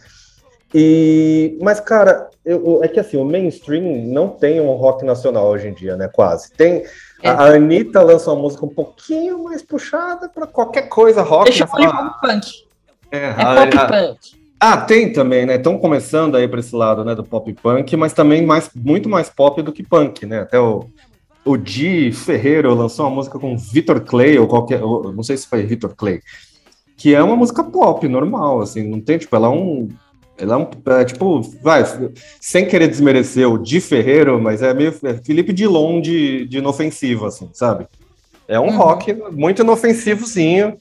[0.73, 5.67] E, mas, cara, eu, é que assim, o mainstream não tem um rock nacional hoje
[5.67, 6.07] em dia, né?
[6.07, 6.51] Quase.
[6.51, 6.83] Tem,
[7.21, 7.29] é.
[7.29, 11.45] A Anitta lança uma música um pouquinho mais puxada para qualquer coisa rock.
[11.45, 12.65] Deixa eu falar punk.
[13.11, 14.42] É, é a, pop a, punk.
[14.65, 15.55] Ah, tem também, né?
[15.55, 19.29] Estão começando aí para esse lado, né, do pop punk, mas também mais, muito mais
[19.29, 20.39] pop do que punk, né?
[20.39, 20.85] Até o,
[21.43, 25.47] o Di Ferreiro lançou uma música com Victor Clay, ou qualquer, ou, não sei se
[25.47, 26.21] foi Victor Clay,
[26.95, 29.89] que é uma música pop, normal, assim, não tem, tipo, ela é um
[30.37, 31.83] ela é, um, é, tipo, vai,
[32.39, 37.25] sem querer desmerecer o Di Ferreiro, mas é meio é Felipe Dilon de, de inofensivo,
[37.25, 37.85] assim, sabe?
[38.47, 38.77] É um uhum.
[38.77, 40.77] rock muito inofensivozinho,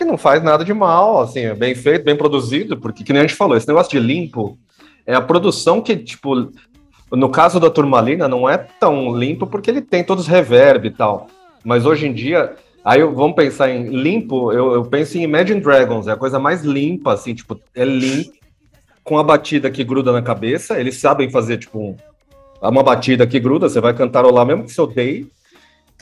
[0.00, 3.20] que não faz nada de mal, assim, é bem feito, bem produzido, porque, que nem
[3.20, 4.58] a gente falou, esse negócio de limpo
[5.06, 6.50] é a produção que, tipo,
[7.12, 10.90] no caso da Turmalina, não é tão limpo porque ele tem todos os reverb e
[10.90, 11.26] tal.
[11.62, 16.08] Mas hoje em dia, aí vamos pensar em limpo, eu, eu penso em Imagine Dragons,
[16.08, 18.32] é a coisa mais limpa, assim, tipo, é limpo
[19.04, 20.80] com a batida que gruda na cabeça.
[20.80, 21.96] Eles sabem fazer, tipo, um,
[22.62, 25.28] uma batida que gruda, você vai cantarolar mesmo que você odeie.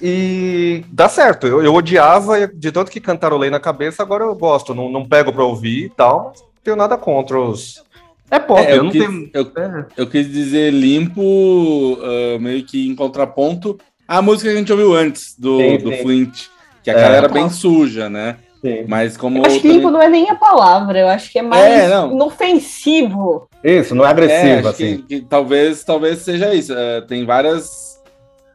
[0.03, 1.47] E dá certo.
[1.47, 4.75] Eu, eu odiava de tanto que cantarolei na cabeça, agora eu gosto.
[4.75, 6.33] Não, não pego pra ouvir e tal.
[6.37, 7.83] Não tenho nada contra os.
[8.31, 9.31] É pop, É, eu, eu, não quis, tenho.
[9.33, 9.85] eu, É.
[9.97, 14.95] eu quis dizer limpo, ah, meio que em contraponto à música que a gente ouviu
[14.95, 16.03] antes, do, Sim, do sim.
[16.03, 16.47] Flint,
[16.85, 16.97] que a É.
[16.97, 18.37] cara era bem suja, né?
[18.61, 18.85] Sim.
[18.89, 19.39] Mas como.
[19.39, 21.65] Eu acho que também- limpo não é nem a palavra, eu acho que é mais
[21.65, 22.13] É, não.
[22.13, 23.49] inofensivo.
[23.63, 25.03] Isso, não é É, agressivo, acho que- assim.
[25.09, 26.73] que talvez, talvez seja isso.
[26.75, 27.98] É, tem várias.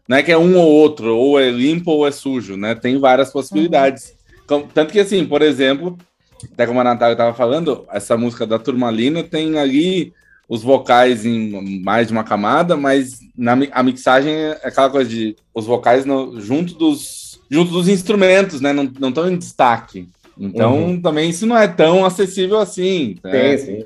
[0.08, 2.76] Não é que é um ou outro, ou é limpo ou é sujo, né?
[2.76, 4.14] Tem várias possibilidades.
[4.48, 5.98] Com- Tanto que, assim, por exemplo,
[6.52, 10.12] até como a Natália estava falando, essa música da Turmalina tem ali
[10.50, 15.36] os vocais em mais de uma camada, mas na, a mixagem é aquela coisa de
[15.56, 18.74] os vocais no- junto, dos, junto dos instrumentos, né?
[18.74, 20.10] Não não estão em destaque.
[20.38, 23.16] Então, também isso não é tão acessível assim.
[23.24, 23.58] né?
[23.58, 23.86] Sim, sim.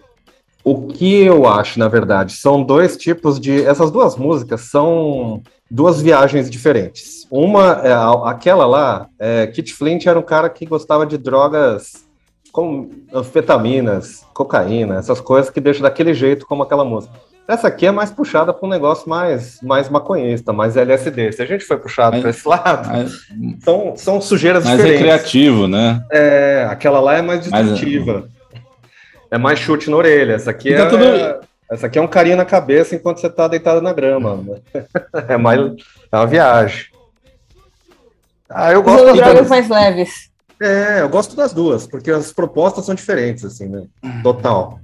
[0.67, 3.63] O que eu acho, na verdade, são dois tipos de.
[3.63, 7.25] Essas duas músicas são duas viagens diferentes.
[7.31, 7.93] Uma é
[8.29, 12.05] aquela lá, é, Kit Flint era um cara que gostava de drogas
[12.51, 17.13] como anfetaminas, cocaína, essas coisas que deixam daquele jeito como aquela música.
[17.47, 21.31] Essa aqui é mais puxada para um negócio mais, mais maconhista, mais LSD.
[21.31, 23.13] Se a gente foi puxado para esse lado, Mas,
[23.63, 25.01] são, são sujeiras mas é diferentes.
[25.01, 26.03] criativo, né?
[26.11, 28.27] É, aquela lá é mais destrutiva.
[29.31, 30.33] É mais chute na orelha.
[30.33, 30.89] Essa aqui Tá é.
[30.89, 34.43] tudo- Essa aqui é um carinho na cabeça enquanto você tá deitado na grama.
[35.27, 35.59] É mais.
[36.11, 36.85] É uma viagem.
[38.49, 39.03] Ah, eu gosto.
[39.13, 40.29] Drogas das- mais leves.
[40.61, 43.83] É, eu gosto das duas, porque as propostas são diferentes, assim, né?
[44.23, 44.79] Total.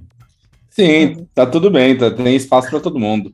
[0.70, 3.32] Sim, tá tudo bem, tá, tem espaço para todo mundo.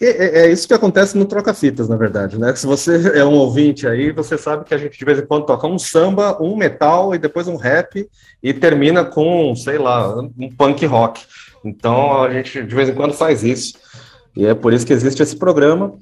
[0.00, 2.54] É, é- isso que acontece no Troca-Fitas, na verdade, né?
[2.54, 5.46] Se você é um ouvinte aí, você sabe que a gente de vez em quando
[5.46, 8.06] toca um samba, um metal e depois um rap
[8.42, 11.22] e termina com, sei lá, um punk rock.
[11.64, 13.74] Então a gente de vez em quando faz isso.
[14.36, 15.94] E é por isso que existe esse programa.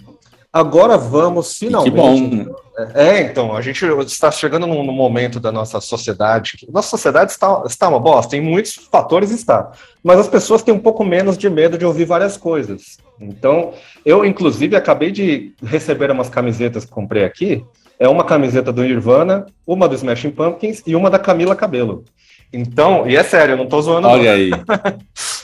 [0.52, 2.44] Agora vamos E que finalmente.
[2.44, 2.54] bom.
[2.94, 6.56] É, então, a gente está chegando num, momento da nossa sociedade.
[6.58, 9.70] que- Nossa sociedade está, está uma bosta, em muitos fatores está.
[10.02, 12.98] Mas as pessoas têm um pouco menos de medo de ouvir várias coisas.
[13.20, 13.72] Então,
[14.04, 17.64] eu, inclusive, acabei de receber umas camisetas que comprei aqui.
[17.98, 22.04] É uma camiseta do Nirvana, uma do Smashing Pumpkins e uma da Camila Cabelo.
[22.52, 24.08] Então, e é sério, eu não tô zoando.
[24.08, 24.14] não.
[24.14, 24.50] Olha aí.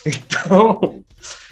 [0.06, 1.02] Então,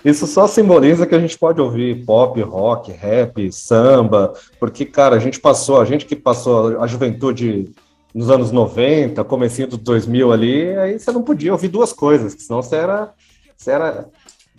[0.04, 5.18] isso só simboliza que a gente pode ouvir pop, rock, rap, samba, porque, cara, a
[5.18, 7.72] gente passou, a gente que passou a juventude
[8.14, 12.62] nos anos 90, comecinho dos 2000 ali, aí você não podia ouvir duas coisas, senão
[12.62, 13.10] você era,
[13.56, 14.06] você era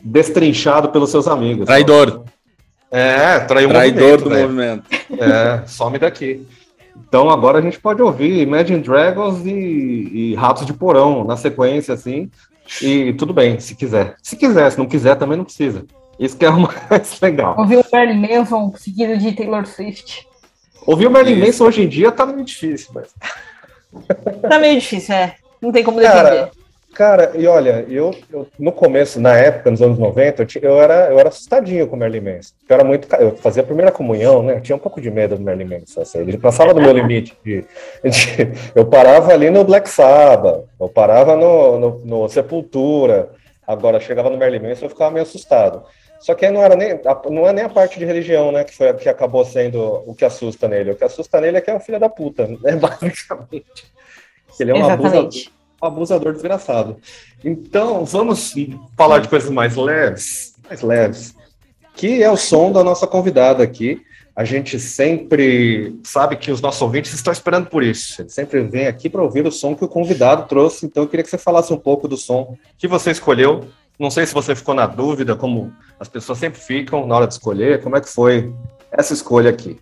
[0.04, 1.66] destrinchado pelos seus amigos.
[1.66, 2.24] Traidor.
[2.92, 4.50] É, traiu o Traidor movimento, do velho.
[4.50, 4.84] movimento.
[5.20, 6.46] É, some daqui.
[7.08, 11.94] Então agora a gente pode ouvir Imagine Dragons e, e Ratos de Porão na sequência,
[11.94, 12.30] assim,
[12.82, 14.16] e tudo bem, se quiser.
[14.22, 15.86] Se quiser, se não quiser, também não precisa.
[16.20, 16.60] Isso que é o
[16.90, 17.56] mais legal.
[17.58, 20.28] Ouvi o Marilyn Manson seguido de Taylor Swift.
[20.86, 21.36] Ouvir o Merlin.
[21.36, 23.14] Manson hoje em dia tá meio difícil, mas.
[24.42, 25.36] Tá meio difícil, é.
[25.62, 26.24] Não tem como defender.
[26.24, 26.52] Cara,
[27.36, 31.10] e olha, eu, eu- no começo, na época, nos anos 90, eu, ti- eu era,
[31.10, 32.54] eu era assustadinho com o Merlin Manson.
[32.68, 33.08] Eu era muito.
[33.16, 34.56] Eu fazia a primeira comunhão, né?
[34.56, 36.02] Eu tinha um pouco de medo do Merlin Manson.
[36.02, 37.38] Assim, ele passava do meu limite.
[37.44, 37.68] de- de-
[38.76, 43.30] eu parava ali no Black Sabbath, eu parava no, no, no Sepultura.
[43.66, 45.84] Agora, chegava no Merlin Manson, eu ficava meio assustado.
[46.20, 48.64] Só que aí não era nem, não é nem a parte de religião, né?
[48.66, 50.92] Que foi que acabou sendo o que assusta nele.
[50.92, 52.76] O que assusta nele é que é um filho da puta, né?
[52.82, 53.86] Basicamente.
[54.60, 55.50] Ele é um abusador Exatamente.
[55.50, 56.98] um abusador desgraçado.
[57.44, 58.54] Então, vamos
[58.98, 61.36] falar de coisas mais leves, mais leves,
[61.96, 64.02] que é o som da nossa convidada aqui.
[64.36, 68.22] A gente sempre sabe que os nossos ouvintes estão esperando por isso.
[68.22, 70.86] Eles sempre vêm aqui para ouvir o som que o convidado trouxe.
[70.86, 73.66] Então, eu queria que você falasse um pouco do som que você escolheu.
[74.00, 77.34] Não sei se você ficou na dúvida, como as pessoas sempre ficam na hora de
[77.34, 77.84] escolher.
[77.84, 78.54] Como é que foi
[78.94, 79.78] essa escolha aqui?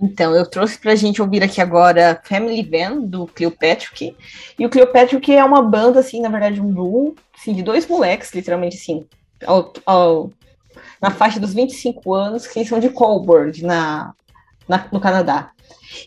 [0.00, 4.16] Então, eu trouxe pra gente ouvir aqui agora Family Van, do Cleopatrick.
[4.58, 8.32] E o Cleopatrick é uma banda, assim, na verdade, um duo, assim, de dois moleques,
[8.32, 9.04] literalmente, assim,
[9.44, 10.30] ao- ao-
[11.02, 14.12] na faixa dos 25 anos, que são de Colborne, na,
[14.68, 15.50] na- no Canadá.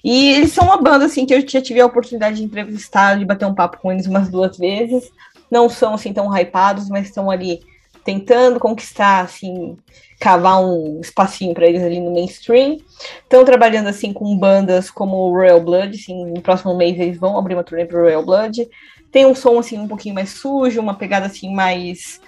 [0.03, 3.25] E eles são uma banda, assim, que eu já tive a oportunidade de entrevistar, de
[3.25, 5.09] bater um papo com eles umas duas vezes.
[5.49, 7.59] Não são, assim, tão hypados, mas estão ali
[8.05, 9.77] tentando conquistar, assim,
[10.21, 12.77] cavar um espacinho para eles ali no mainstream.
[13.23, 17.55] Estão trabalhando assim com bandas como Royal Blood, assim, no próximo mês eles vão abrir
[17.55, 18.69] uma turnê pro Royal Blood.
[19.11, 22.21] Tem um som assim um pouquinho mais sujo, uma pegada assim mais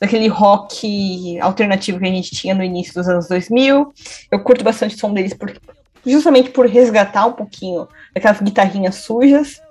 [0.00, 3.92] daquele rock alternativo que a gente tinha no início dos anos 2000.
[4.28, 5.56] Eu curto bastante o som deles por,
[6.04, 9.62] justamente por resgatar um pouquinho daquelas guitarrinhas sujas.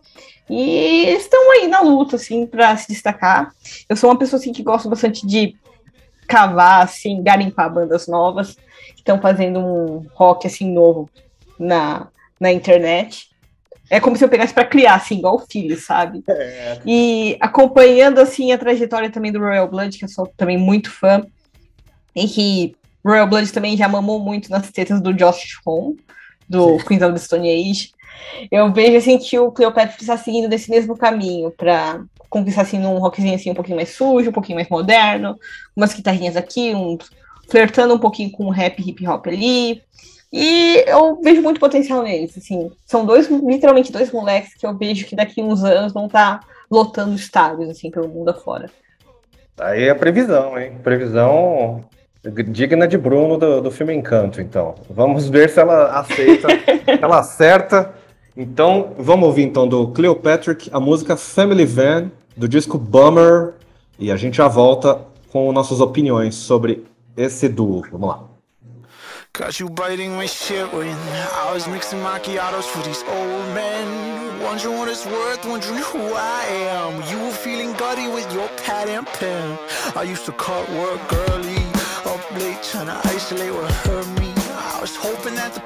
[0.49, 3.51] E estão aí na luta assim para se destacar.
[3.89, 5.57] Eu sou uma pessoa assim que gosto bastante de
[6.27, 8.55] cavar assim, garimpar bandas novas
[8.95, 11.09] que estão fazendo um rock assim novo
[11.59, 12.07] na,
[12.39, 13.29] na internet.
[13.89, 16.23] É como se eu pegasse para criar, assim, igual filho, sabe?
[16.27, 16.79] É.
[16.85, 21.23] E acompanhando, assim, a trajetória também do Royal Blood, que eu sou também muito fã,
[22.15, 25.99] em que Royal Blood também já mamou muito nas tetas do Josh Home,
[26.49, 26.77] do.
[26.83, 27.91] Queens of the Stone Age.
[28.51, 32.03] Eu vejo, assim, que o Cleopatra está seguindo desse mesmo caminho para
[32.35, 35.39] conquistar, assim, num rockzinho, assim, um pouquinho mais sujo, um pouquinho mais moderno,
[35.73, 36.97] umas guitarrinhas aqui, um,
[37.49, 39.81] flertando um pouquinho com rap, hip hop ali,
[40.33, 42.69] e eu vejo muito potencial neles, assim.
[42.85, 46.47] São dois, literalmente dois moleques que eu vejo que daqui uns anos vão estar tá
[46.69, 48.69] lotando estádios, assim, pelo mundo afora.
[49.57, 50.73] Aí é a previsão, hein?
[50.83, 51.85] Previsão
[52.49, 54.75] digna de Bruno do, do filme Encanto, então.
[54.89, 56.47] Vamos ver se ela aceita,
[57.01, 57.93] ela acerta.
[58.35, 63.53] Então, vamos ouvir então do Cleopatrick a música Family Van, do disco Bummer,
[63.97, 67.83] e a gente já volta com nossas opiniões sobre esse duo.
[67.91, 68.23] Vamos lá.
[69.33, 74.41] Caught you biting my shit when I was mixing macchiatos for these old men.
[74.41, 77.03] Wondering what it's worth, wondering who I am.
[77.11, 79.57] You were feeling gutty with your pad and pen.
[79.93, 81.59] I used to cut work early,
[82.05, 84.31] up late, trying to isolate what hurt me.
[84.55, 85.61] I was hoping that the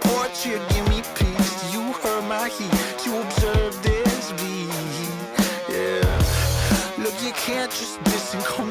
[0.47, 1.73] would give me peace.
[1.73, 4.68] You heard my heat, you observed this beat.
[7.49, 8.69] Can't just diss and come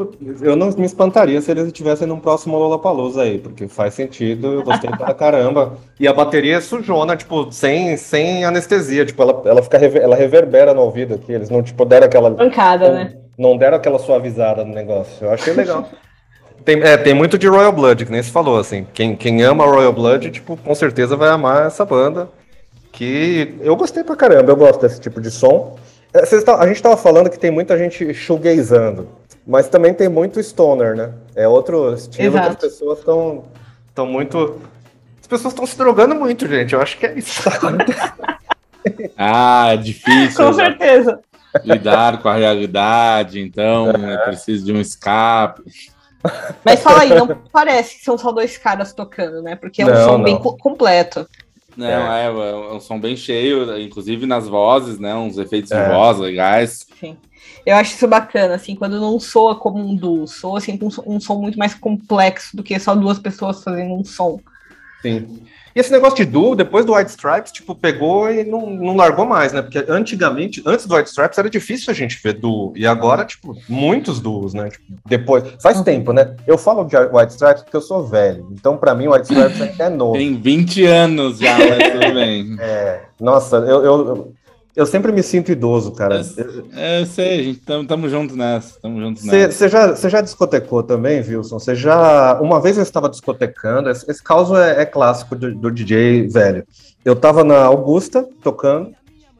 [0.00, 4.54] Eu, eu não me espantaria se eles estivessem num próximo Lollapalooza aí, porque faz sentido,
[4.54, 5.74] eu gostei pra caramba.
[5.98, 10.74] E a bateria é sujona, tipo, sem, sem anestesia, tipo, ela, ela fica ela reverbera
[10.74, 12.30] no ouvido aqui, eles não, tipo, deram aquela...
[12.30, 13.14] Pancada, né?
[13.38, 15.88] Não deram aquela suavizada no negócio, eu achei legal.
[16.64, 19.64] tem, é, tem muito de Royal Blood, que nem se falou, assim, quem, quem ama
[19.64, 22.28] Royal Blood, tipo, com certeza vai amar essa banda,
[22.92, 25.76] que eu gostei pra caramba, eu gosto desse tipo de som.
[26.12, 26.20] É,
[26.52, 29.08] a gente tava falando que tem muita gente shoegazando.
[29.46, 31.12] Mas também tem muito stoner, né?
[31.34, 32.56] É outro estilo Exato.
[32.56, 33.44] que as pessoas estão
[33.96, 34.60] estão muito.
[35.20, 36.74] As pessoas estão se drogando muito, gente.
[36.74, 37.42] Eu acho que é isso.
[39.16, 40.44] ah, é difícil.
[40.44, 41.20] Com certeza.
[41.64, 45.62] Lidar com a realidade, então é, é preciso de um escape.
[46.64, 49.56] Mas fala aí, não parece que são só dois caras tocando, né?
[49.56, 50.24] Porque é um não, som não.
[50.24, 51.26] bem completo.
[51.76, 52.24] Não, é.
[52.24, 52.26] é.
[52.26, 55.14] é um som bem cheio, inclusive nas vozes, né?
[55.14, 55.82] Uns efeitos é.
[55.82, 56.86] de voz legais.
[56.98, 57.16] Sim.
[57.64, 61.20] Eu acho isso bacana, assim, quando não soa como um duo, soa assim com um
[61.20, 64.40] som muito mais complexo do que só duas pessoas fazendo um som.
[65.02, 65.42] Sim.
[65.76, 69.26] E esse negócio de duo, depois do White Stripes, tipo, pegou e não, não largou
[69.26, 69.60] mais, né?
[69.60, 72.72] Porque antigamente, antes do White Stripes, era difícil a gente ver duo.
[72.74, 74.70] E agora, tipo, muitos duos, né?
[74.70, 75.44] Tipo, depois.
[75.60, 76.34] Faz tempo, né?
[76.46, 78.48] Eu falo de White Stripes porque eu sou velho.
[78.52, 80.14] Então, para mim, o White Stripes ainda é novo.
[80.14, 82.56] Tem 20 anos já, mas tudo bem.
[82.58, 83.00] É.
[83.20, 84.32] Nossa, eu, eu,
[84.76, 86.20] eu sempre me sinto idoso, cara.
[86.74, 88.76] É, eu sei, gente estamos juntos nessa.
[88.76, 89.50] Estamos juntos nessa.
[89.50, 91.58] Você já, já discotecou também, Wilson?
[91.58, 92.38] Você já.
[92.42, 96.66] Uma vez eu estava discotecando, esse, esse caso é, é clássico do, do, DJ velho.
[97.02, 98.94] Eu estava na Augusta tocando,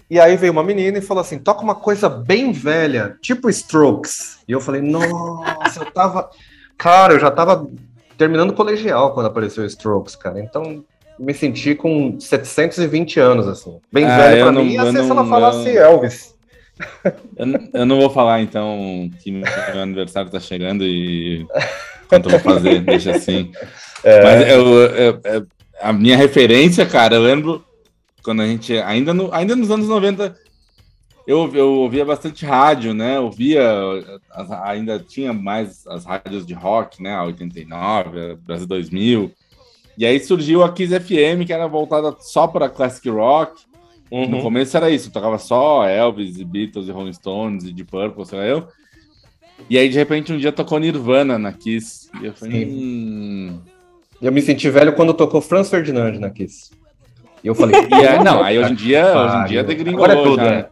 [0.09, 4.39] e aí veio uma menina e falou assim: toca uma coisa bem velha, tipo Strokes.
[4.49, 6.31] E eu falei, nossa, eu tava.
[6.79, 7.69] Cara, eu já tava
[8.17, 10.41] terminando o colegial quando apareceu Strokes, cara.
[10.41, 10.83] Então,
[11.19, 13.79] me senti com 720 anos, assim.
[13.93, 14.73] Bem ah, velho pra mim.
[14.73, 15.83] Ia ser se ela falasse eu...
[15.83, 16.37] Elvis.
[17.39, 19.47] Eu, eu, não vou falar, então, que meu
[19.81, 21.47] aniversário tá chegando e
[22.07, 23.51] quanto eu vou fazer, deixa assim.
[24.05, 24.23] É...
[24.23, 25.47] Mas eu, eu,
[25.81, 27.65] a minha referência, cara, eu lembro
[28.23, 30.37] quando a gente, ainda, no, ainda nos anos 90,
[31.27, 33.19] eu, eu ouvia bastante rádio, né?
[33.19, 33.65] Ouvia,
[34.65, 37.15] ainda tinha mais as rádios de rock, né?
[37.15, 39.33] A 89, a Brasil 2000.
[39.97, 43.63] E aí surgiu a Kiss FM, que era voltada só para classic rock.
[44.11, 44.29] Uhum.
[44.29, 48.27] No começo era isso, tocava só Elvis, e Beatles, e Rolling Stones, e Deep Purple,
[48.27, 48.69] sei lá eu.
[49.71, 52.11] E aí, de repente, um dia tocou Nirvana na Kiss.
[52.21, 53.59] E eu falei, hum...
[54.21, 56.71] Eu me senti velho quando tocou Franz Ferdinand na Kiss.
[57.43, 60.25] E eu falei, é, não, aí hoje em dia, hoje em dia degringolou Agora é
[60.25, 60.51] tudo, já.
[60.51, 60.67] Né?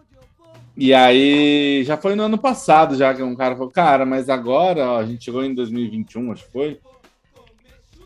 [0.77, 4.87] E aí, já foi no ano passado, já que um cara falou, cara, mas agora,
[4.87, 6.81] ó, a gente chegou em 2021, acho que foi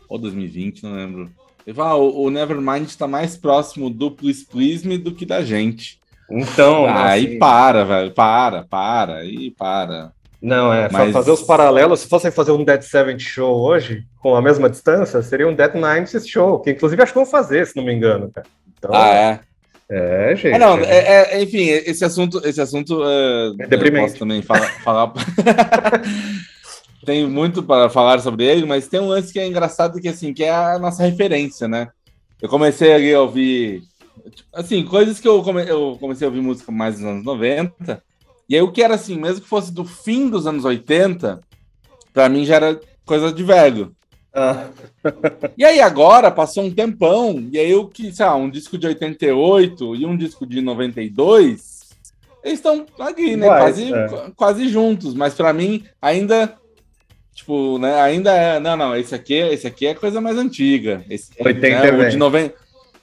[0.09, 1.29] ou 2020, não lembro.
[1.65, 5.25] Ele fala, ah, o, o Nevermind está mais próximo do Please Please Me do que
[5.25, 5.99] da gente.
[6.29, 6.85] Então.
[6.87, 7.39] Aí assim...
[7.39, 8.11] para, velho.
[8.11, 10.11] Para, para, aí para.
[10.41, 11.11] Não, é, Mas...
[11.11, 15.21] fazer os paralelos, se fossem fazer um Dead Seventh show hoje, com a mesma distância,
[15.21, 18.31] seria um Dead Nineties show, que inclusive acho que vão fazer, se não me engano,
[18.33, 18.47] cara.
[18.77, 19.39] Então, ah, é?
[19.91, 20.53] É, gente.
[20.53, 24.05] É, não, é, é, enfim, esse assunto, esse assunto uh, é deprimente.
[24.05, 24.69] posso também falar.
[24.81, 25.13] falar...
[27.09, 30.31] tem muito para falar sobre ele, mas tem um lance que é engraçado que assim,
[30.31, 31.87] que é a nossa referência, né?
[32.39, 33.81] Eu comecei ali a ouvir
[34.53, 38.03] assim, coisas que eu, come, eu comecei a ouvir música mais dos anos 90.
[38.47, 41.41] E aí o que era assim, mesmo que fosse do fim dos anos 80,
[42.13, 43.91] para mim já era coisa de velho.
[44.31, 44.67] Ah.
[45.57, 48.85] e aí agora passou um tempão, e aí o que, sei lá, um disco de
[48.85, 51.89] 88 e um disco de 92,
[52.43, 53.47] eles estão ali, né?
[53.47, 54.31] Vai, quase, é.
[54.35, 56.55] quase juntos, mas para mim ainda
[57.39, 58.59] Tipo, né, ainda é.
[58.59, 61.05] Não, não, esse aqui, esse aqui é coisa mais antiga.
[61.09, 62.51] Esse, 80 né, o, de noven,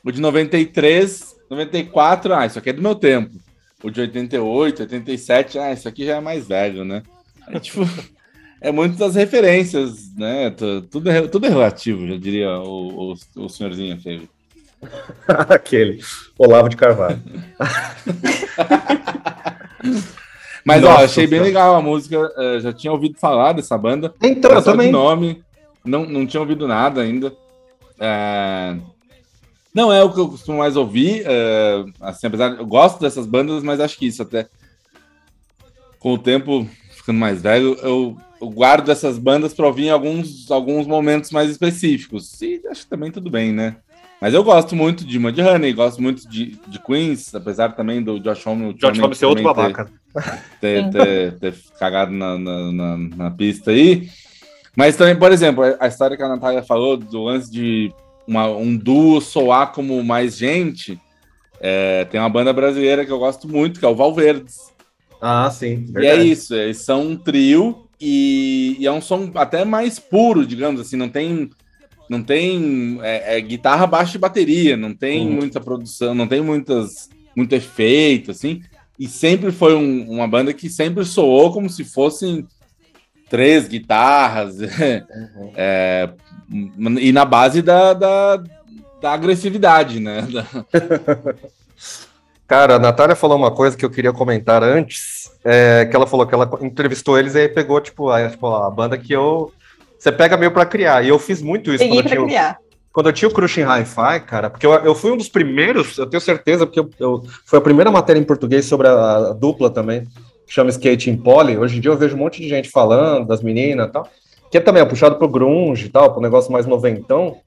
[0.05, 3.31] o de 93, 94, ah, isso aqui é do meu tempo.
[3.83, 7.03] O de 88, 87, ah, isso aqui já é mais velho, né?
[7.49, 7.81] É, tipo,
[8.61, 10.51] é muito das referências, né?
[10.91, 14.29] Tudo é, tudo é relativo, já diria o, o, o senhorzinho aquele.
[15.49, 16.01] aquele,
[16.39, 17.23] Olavo de Carvalho.
[20.67, 22.19] Mas, Nossa, ó, achei bem legal a música.
[22.37, 24.13] Uh, já tinha ouvido falar dessa banda.
[24.21, 24.91] Então, eu também.
[24.91, 25.41] nome.
[25.85, 27.33] Não, não tinha ouvido nada ainda.
[28.01, 28.77] É...
[29.73, 31.23] Não é o que eu costumo mais ouvir.
[31.25, 31.85] É...
[32.01, 34.49] Assim, apesar eu gosto dessas bandas, mas acho que isso até.
[36.01, 40.51] Com o tempo, ficando mais velho, eu, eu guardo essas bandas para ouvir em alguns,
[40.51, 42.43] alguns momentos mais específicos.
[42.43, 43.77] E acho que também tudo bem, né?
[44.21, 48.47] Mas eu gosto muito de Mudhoney, gosto muito de, de Queens, apesar também do Josh
[48.47, 48.73] Homme.
[48.75, 49.91] Josh Homme ser outro babaca.
[50.61, 54.09] Ter, ter, ter cagado na, na, na, na, pista aí.
[54.75, 57.93] Mas também, por exemplo, a história que a Natália falou do lance de
[58.27, 60.99] uma, um duo soar como mais gente,
[61.61, 64.73] é, tem uma banda brasileira que eu gosto muito, que é o Valverdes.
[65.21, 65.85] Ah, sim.
[65.85, 66.07] Verdade.
[66.07, 70.47] E é isso, eles são um trio e, e é um som até mais puro,
[70.47, 71.51] digamos assim, não tem
[72.09, 75.35] não tem é, é, guitarra, baixo e bateria, não tem uhum.
[75.35, 78.63] muita produção, não tem muitas, muito efeito, assim.
[78.99, 82.47] E sempre foi um, uma banda que sempre soou como se fossem
[83.29, 85.53] três guitarras, uhum.
[85.57, 86.11] é,
[87.01, 88.37] e na base da, da,
[89.01, 90.27] da agressividade, né?
[92.47, 96.25] Cara, a Natália falou uma coisa que eu queria comentar antes, é, que ela falou
[96.25, 99.53] que ela entrevistou eles e aí pegou, tipo, a, tipo, a banda que eu
[99.99, 101.05] você pega meio para criar.
[101.05, 102.59] E eu fiz muito isso Peguei quando eu, tinha, criar.
[102.93, 106.07] quando eu tinha o Crushing Hi-Fi, cara, porque eu, eu fui um dos primeiros, eu
[106.07, 109.71] tenho certeza, porque eu, eu foi a primeira matéria em português sobre a, a dupla
[109.71, 110.05] também,
[110.47, 111.59] que chama Skate in Poly.
[111.59, 114.09] Hoje em dia eu vejo um monte de gente falando, das meninas e tal,
[114.51, 117.39] que é também é puxado pro grunge e tal, pro negócio mais noventão.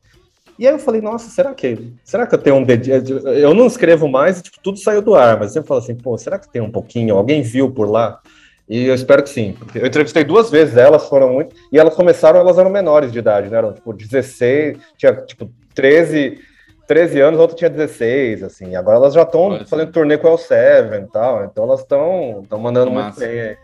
[0.57, 2.97] E aí eu falei, nossa, será que será que eu tenho um dedinho?
[3.29, 6.17] Eu não escrevo mais, tipo, tudo saiu do ar, mas eu sempre falo assim, pô,
[6.17, 7.15] será que tem um pouquinho?
[7.15, 8.19] Alguém viu por lá?
[8.69, 9.57] E eu espero que sim.
[9.73, 11.55] Eu entrevistei duas vezes elas, foram muito.
[11.71, 13.57] E elas começaram, elas eram menores de idade, né?
[13.57, 16.39] Eram tipo 16, tinha tipo 13,
[16.87, 18.75] 13 anos, a outra tinha 16, assim.
[18.75, 21.45] Agora elas já estão fazendo turnê com o L7 e tal.
[21.45, 23.19] Então elas estão mandando Massa.
[23.25, 23.57] muito bem.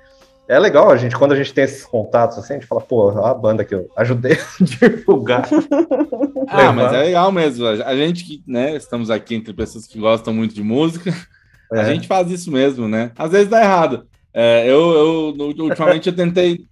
[0.47, 3.09] É legal a gente, quando a gente tem esses contatos assim, a gente fala, pô,
[3.09, 5.47] a banda que eu ajudei a divulgar.
[6.47, 7.65] ah, mas é legal mesmo.
[7.67, 11.11] A gente que, né, estamos aqui entre pessoas que gostam muito de música,
[11.73, 11.79] é.
[11.79, 13.11] a gente faz isso mesmo, né?
[13.17, 14.07] Às vezes dá errado.
[14.37, 16.65] É, eu, eu, ultimamente eu tentei.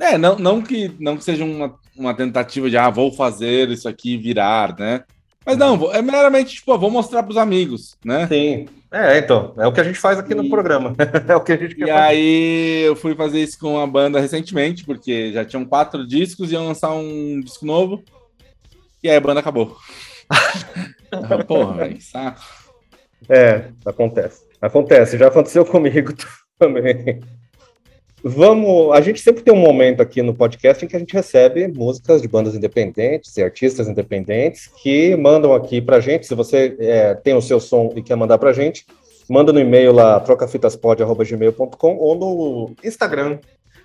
[0.00, 3.86] É, não, não, que, não que seja uma, uma tentativa de, ah, vou fazer isso
[3.86, 5.04] aqui virar, né?
[5.44, 8.26] Mas não, é meramente, tipo, vou mostrar para os amigos, né?
[8.26, 8.66] Sim.
[8.90, 10.94] É, então, é o que a gente faz aqui no programa.
[11.28, 12.00] é o que a gente quer E fazer.
[12.00, 16.54] aí eu fui fazer isso com a banda recentemente, porque já tinham quatro discos e
[16.54, 18.02] iam lançar um disco novo.
[19.02, 19.76] E aí a banda acabou.
[21.46, 22.40] Porra, velho, saco.
[23.28, 24.42] É, acontece.
[24.60, 26.14] Acontece, já aconteceu comigo
[26.58, 27.20] também.
[28.22, 28.92] Vamos.
[28.92, 32.20] A gente sempre tem um momento aqui no podcast em que a gente recebe músicas
[32.20, 36.26] de bandas independentes e artistas independentes que mandam aqui pra gente.
[36.26, 38.84] Se você é, tem o seu som e quer mandar pra gente,
[39.30, 43.38] manda no e-mail lá trocafitaspod.gmail.com ou no Instagram,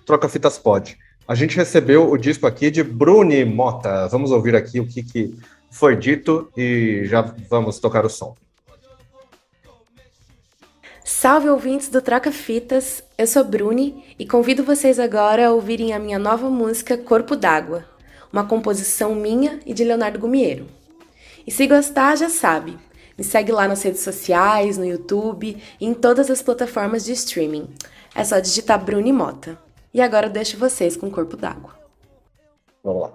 [0.04, 0.96] trocafitaspod.
[1.26, 4.08] A gente recebeu o disco aqui de Bruni Mota.
[4.08, 5.34] Vamos ouvir aqui o que, que
[5.70, 8.34] foi dito e já vamos tocar o som.
[11.06, 15.98] Salve ouvintes do Troca Fitas, eu sou Bruni e convido vocês agora a ouvirem a
[15.98, 17.84] minha nova música Corpo d'Água,
[18.32, 20.66] uma composição minha e de Leonardo Gumiero.
[21.46, 22.78] E se gostar, já sabe,
[23.18, 27.68] me segue lá nas redes sociais, no YouTube e em todas as plataformas de streaming.
[28.14, 29.58] É só digitar Bruni Mota.
[29.92, 31.78] E agora eu deixo vocês com Corpo d'Água.
[32.82, 33.12] Vamos lá.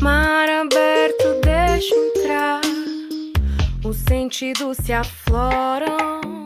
[0.00, 2.67] Mar aberto, deixa entrar
[3.84, 6.44] os sentidos se afloram.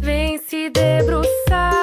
[0.00, 1.73] Vem se debruçar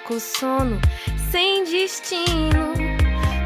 [0.00, 0.80] perco o sono
[1.30, 2.72] sem destino.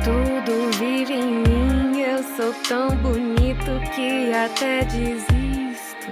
[0.04, 6.10] Tudo vive em mim, eu sou tão bonito que até desisto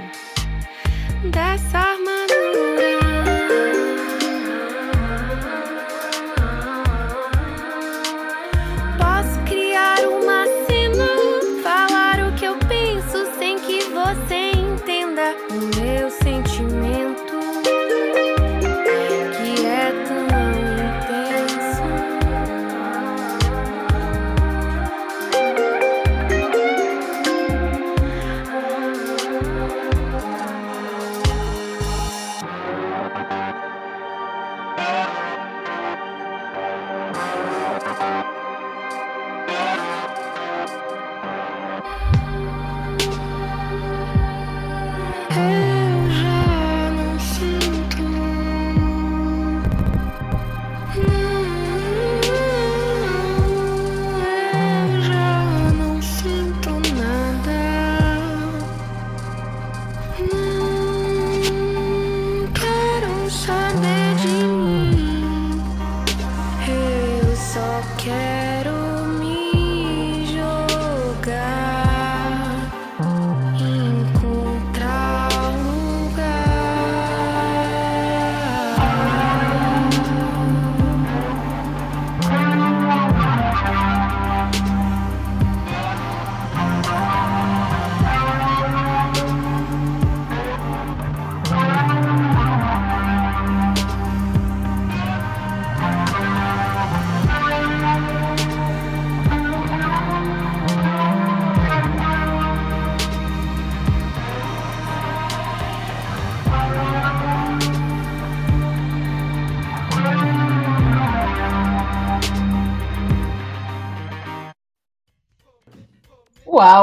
[1.31, 3.02] dessa armadura.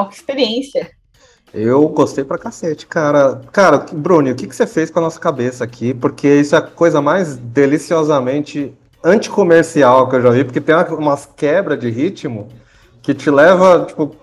[0.09, 0.89] Que experiência!
[1.53, 3.41] Eu gostei pra cacete, cara.
[3.51, 5.93] Cara, Bruno, o que, que você fez com a nossa cabeça aqui?
[5.93, 11.25] Porque isso é a coisa mais deliciosamente anticomercial que eu já vi, porque tem umas
[11.25, 12.49] quebras de ritmo
[13.01, 14.15] que te leva, tipo.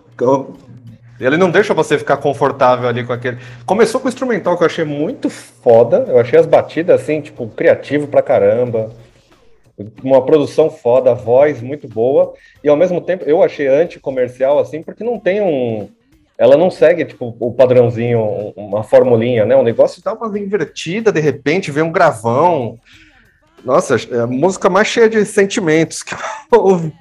[1.18, 3.39] Ele não deixa você ficar confortável ali com aquele.
[3.64, 6.05] Começou com o instrumental que eu achei muito foda.
[6.09, 8.91] Eu achei as batidas assim, tipo, criativo pra caramba.
[10.03, 12.35] Uma produção foda, voz muito boa.
[12.64, 15.89] E ao mesmo tempo eu achei anticomercial, assim, porque não tem um
[16.39, 19.57] ela não segue tipo o padrãozinho, uma formulinha, né?
[19.57, 22.79] O negócio dá uma invertida, de repente vem um gravão.
[23.64, 26.14] Nossa, é a música mais cheia de sentimentos que
[26.53, 26.93] eu ouvi.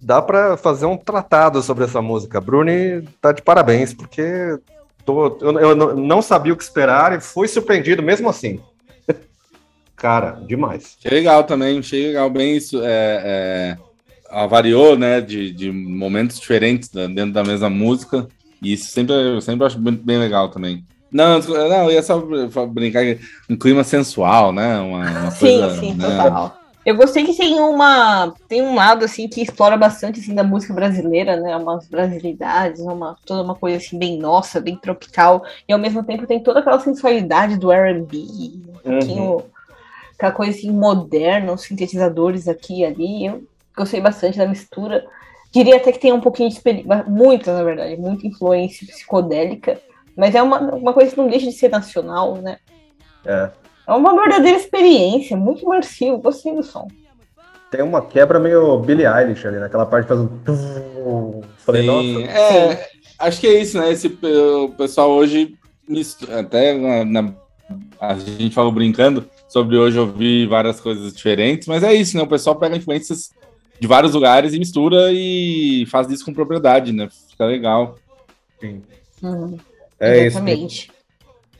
[0.00, 2.42] Dá para fazer um tratado sobre essa música.
[2.42, 4.58] Bruni tá de parabéns, porque
[5.04, 8.60] tô, eu, eu não sabia o que esperar e fui surpreendido mesmo assim.
[10.04, 10.98] Cara, demais.
[10.98, 12.78] Achei legal também, achei legal bem isso.
[12.84, 13.78] É,
[14.30, 18.28] é variou, né, de, de momentos diferentes dentro da mesma música.
[18.60, 20.84] E isso sempre, eu sempre acho bem legal também.
[21.10, 22.22] Não, não, ia só
[22.66, 23.02] brincar
[23.48, 24.78] um clima sensual, né?
[24.78, 26.06] Uma, uma sim, coisa, sim, né?
[26.06, 26.58] total.
[26.84, 30.74] Eu gostei que tem uma tem um lado assim que explora bastante assim da música
[30.74, 31.56] brasileira, né?
[31.56, 36.26] Umas brasilidades, uma toda uma coisa assim bem nossa, bem tropical, e ao mesmo tempo
[36.26, 38.98] tem toda aquela sensualidade do R&B, um uhum.
[38.98, 39.53] pouquinho
[40.16, 43.26] aquela coisa assim moderna, os sintetizadores aqui e ali.
[43.26, 43.44] Eu
[43.76, 45.04] gostei bastante da mistura.
[45.52, 46.60] Diria até que tem um pouquinho de
[47.06, 49.80] muita, na verdade, muita influência psicodélica,
[50.16, 52.58] mas é uma, uma coisa que não deixa de ser nacional, né?
[53.24, 53.50] É.
[53.86, 56.88] É uma verdadeira experiência, muito imersivo, gostei do som.
[57.70, 61.42] Tem uma quebra meio Billie Eilish ali, naquela parte faz um.
[61.58, 62.30] Falei, Sim, nossa.
[62.30, 62.82] É, Sim.
[63.18, 63.92] acho que é isso, né?
[63.92, 65.54] Esse, o pessoal hoje,
[66.38, 67.34] até na, na,
[68.00, 72.24] a gente falou brincando sobre hoje ouvir várias coisas diferentes, mas é isso, né?
[72.24, 73.30] O pessoal pega influências
[73.78, 77.08] de vários lugares e mistura e faz isso com propriedade, né?
[77.30, 77.96] Fica legal.
[78.60, 78.82] Sim.
[79.22, 79.56] Uhum.
[80.00, 80.86] É Exatamente.
[80.86, 80.88] isso.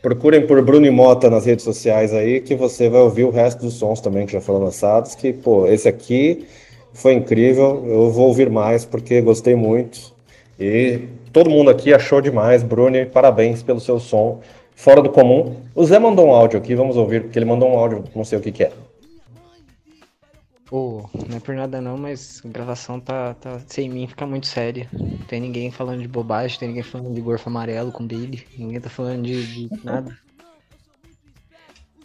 [0.03, 3.61] Procurem por Bruno e Mota nas redes sociais aí, que você vai ouvir o resto
[3.61, 5.15] dos sons também que já foram lançados.
[5.15, 6.49] Que, pô, esse aqui
[6.93, 7.85] foi incrível.
[7.87, 10.13] Eu vou ouvir mais porque gostei muito.
[10.59, 12.65] E todo mundo aqui achou demais.
[12.65, 14.41] Bruno, parabéns pelo seu som.
[14.75, 15.64] Fora do comum.
[15.75, 18.39] O Zé mandou um áudio aqui, vamos ouvir, porque ele mandou um áudio, não sei
[18.39, 18.73] o que, que é.
[20.67, 24.47] Pô, não é por nada não, mas a gravação tá, tá sem mim, fica muito
[24.47, 24.89] séria.
[25.29, 28.89] Tem ninguém falando de bobagem, tem ninguém falando de gorfo amarelo com Billy, ninguém tá
[28.89, 30.17] falando de, de nada.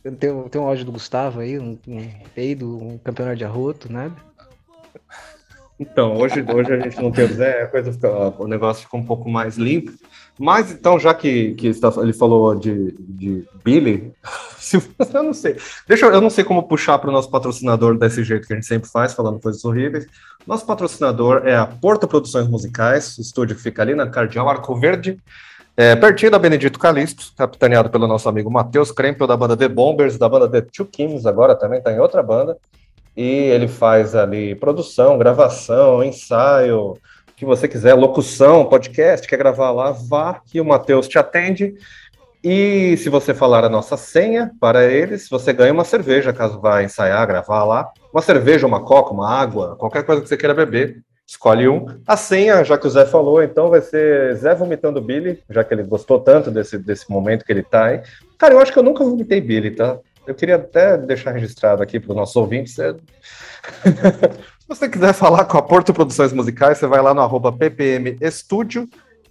[0.02, 4.29] Tem, tem um áudio do Gustavo aí, um, um um campeonato de arroto, nada.
[5.80, 8.98] Então, hoje, hoje a gente não tem o Zé, a coisa fica, o negócio fica
[8.98, 9.94] um pouco mais limpo.
[10.38, 11.68] Mas então, já que, que
[12.02, 14.12] ele falou de, de Billy,
[14.60, 15.56] se, eu não sei.
[15.88, 18.56] Deixa eu, eu não sei como puxar para o nosso patrocinador desse jeito que a
[18.58, 20.06] gente sempre faz, falando coisas horríveis.
[20.46, 25.18] Nosso patrocinador é a Porta Produções Musicais, estúdio que fica ali na Cardeal Arco Verde,
[25.78, 30.18] é, pertinho da Benedito Calixto, capitaneado pelo nosso amigo Matheus Krempel, da banda The Bombers,
[30.18, 32.58] da banda The Two Kings, agora também está em outra banda.
[33.16, 36.98] E ele faz ali produção, gravação, ensaio,
[37.36, 41.74] que você quiser, locução, podcast, quer gravar lá, vá que o Matheus te atende.
[42.44, 46.84] E se você falar a nossa senha para eles, você ganha uma cerveja, caso vá
[46.84, 47.92] ensaiar, gravar lá.
[48.14, 51.02] Uma cerveja, uma coca, uma água, qualquer coisa que você queira beber.
[51.26, 51.86] Escolhe um.
[52.08, 55.74] A senha, já que o Zé falou, então vai ser Zé vomitando Billy, já que
[55.74, 58.02] ele gostou tanto desse, desse momento que ele tá aí.
[58.38, 60.00] Cara, eu acho que eu nunca vomitei Billy, tá?
[60.30, 62.78] Eu queria até deixar registrado aqui para os nossos ouvintes.
[62.78, 62.94] É...
[64.62, 68.16] Se você quiser falar com a Porto Produções Musicais, você vai lá no arroba ppm
[68.22, 68.88] Estúdio,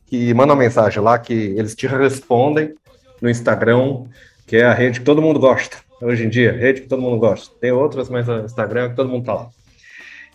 [0.07, 2.74] que manda uma mensagem lá que eles te respondem
[3.22, 4.07] no Instagram,
[4.44, 5.76] que é a rede que todo mundo gosta.
[6.03, 7.55] Hoje em dia, rede que todo mundo gosta.
[7.61, 9.49] Tem outras, mas o Instagram é que todo mundo tá lá.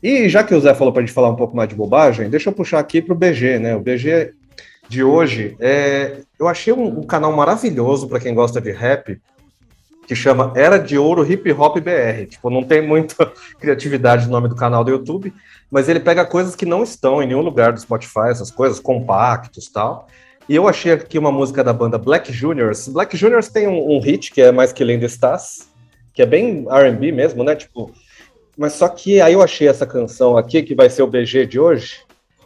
[0.02, 2.30] E já que o Zé falou para a gente falar um pouco mais de bobagem,
[2.30, 3.76] deixa eu puxar aqui para o BG, né?
[3.76, 4.32] O BG
[4.88, 6.22] de hoje, é...
[6.40, 9.20] eu achei um, um canal maravilhoso para quem gosta de rap,
[10.08, 12.28] que chama Era de Ouro Hip Hop BR.
[12.28, 15.34] Tipo, não tem muita criatividade no nome do canal do YouTube,
[15.72, 19.70] mas ele pega coisas que não estão em nenhum lugar do Spotify, essas coisas compactos
[19.70, 20.08] tal.
[20.48, 22.88] E eu achei aqui uma música da banda Black Juniors.
[22.90, 25.70] Black Juniors tem um, um hit que é Mais Que Linda Estás,
[26.14, 27.56] que é bem R&B mesmo, né?
[27.56, 27.92] Tipo,
[28.58, 31.60] mas só que aí eu achei essa canção aqui, que vai ser o BG de
[31.60, 32.02] hoje,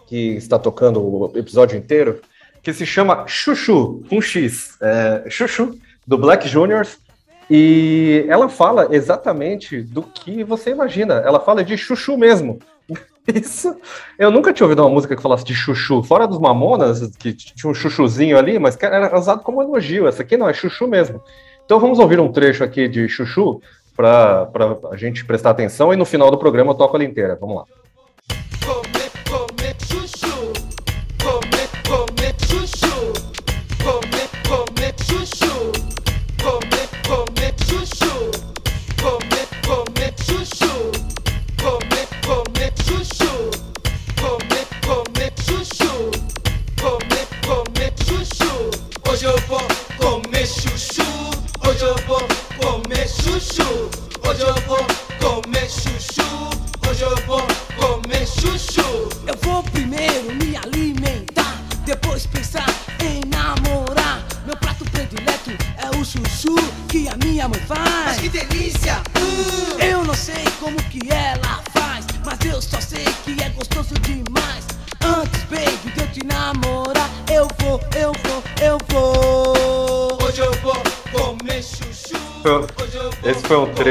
[0.07, 2.21] que está tocando o episódio inteiro,
[2.61, 4.77] que se chama Chuchu, com X.
[4.81, 6.97] É, Chuchu, do Black Juniors.
[7.49, 11.15] E ela fala exatamente do que você imagina.
[11.15, 12.59] Ela fala de chuchu mesmo.
[13.27, 13.75] Isso.
[14.17, 16.03] Eu nunca tinha ouvido uma música que falasse de chuchu.
[16.03, 20.07] Fora dos Mamonas, que tinha um chuchuzinho ali, mas era usado como elogio.
[20.07, 21.21] Essa aqui não, é chuchu mesmo.
[21.65, 23.61] Então vamos ouvir um trecho aqui de chuchu
[23.95, 24.49] para
[24.91, 27.37] a gente prestar atenção e no final do programa eu toco ela inteira.
[27.39, 27.63] Vamos lá.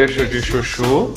[0.07, 1.13] De Chuchu.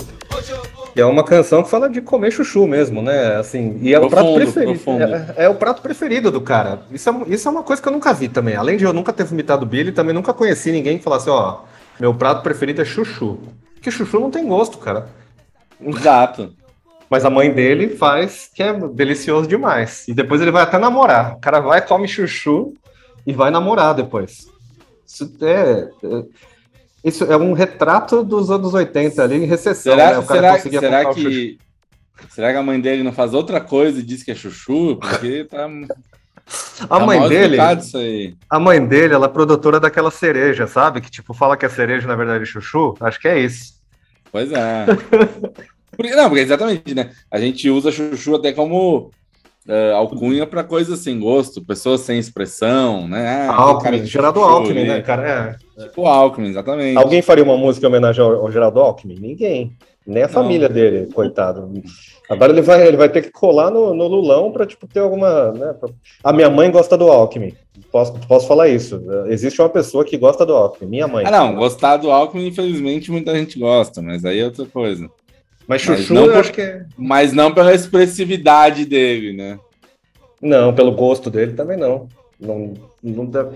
[0.96, 3.36] E é uma canção que fala de comer chuchu mesmo, né?
[3.38, 4.74] Assim, e é o prato Profundo, preferido.
[4.74, 5.04] profundo.
[5.04, 6.82] É, é o prato preferido do cara.
[6.92, 8.56] Isso é, isso é uma coisa que eu nunca vi também.
[8.56, 11.62] Além de eu nunca ter vomitado Billy, também nunca conheci ninguém que falasse, ó,
[12.00, 13.40] meu prato preferido é chuchu.
[13.76, 15.08] Porque chuchu não tem gosto, cara.
[15.82, 16.54] Exato.
[17.10, 20.08] Mas a mãe dele faz que é delicioso demais.
[20.08, 21.34] E depois ele vai até namorar.
[21.36, 22.74] O cara vai, come chuchu
[23.26, 24.48] e vai namorar depois.
[25.08, 26.24] Isso é, é-
[27.04, 30.18] isso é um retrato dos anos 80 ali em recessão, Será, né?
[30.18, 31.58] O cara será, conseguia será que.
[32.30, 34.97] Será que a mãe dele não faz outra coisa e diz que é chuchu?
[34.97, 35.68] Porque tá.
[36.82, 37.58] A tá mãe dele,
[38.50, 41.00] a mãe dele, ela é produtora daquela cereja, sabe?
[41.00, 42.95] Que tipo fala que é cereja na verdade é chuchu.
[43.00, 43.76] Acho que é isso.
[44.32, 44.86] Pois é.
[45.95, 47.12] Porque, não, porque exatamente, né?
[47.30, 49.12] A gente usa chuchu até como
[49.68, 53.47] eh, alcunha para coisas sem gosto, pessoas sem expressão, né?
[53.49, 55.57] Ah, Alckmin, Geraldo chuchu Alckmin, né, cara?
[55.78, 55.84] É.
[55.84, 56.97] Tipo Alckmin, exatamente.
[56.97, 59.16] Alguém faria uma música em homenagem ao, ao Geraldo Alckmin?
[59.20, 59.76] Ninguém.
[60.07, 60.34] Nem a Não.
[60.34, 61.72] família dele, coitado.
[62.28, 65.51] Agora ele vai, ele vai ter que colar no, no Lulão para tipo, ter alguma.
[65.51, 65.89] Né, pra-
[66.24, 67.53] A minha mãe gosta do Alckmin.
[67.91, 69.01] Posso, posso falar isso.
[69.28, 71.26] Existe uma pessoa que gosta do Alckmin, minha mãe.
[71.28, 75.10] Ah, não, gostar do Alckmin, infelizmente, muita gente gosta, mas aí é outra coisa.
[75.70, 76.84] Mas mas Chuchu, não eu acho que é.
[76.97, 79.59] Mas não pela expressividade dele, né?
[80.41, 82.09] Não, pelo gosto dele também não.
[82.39, 83.47] Não, não dá...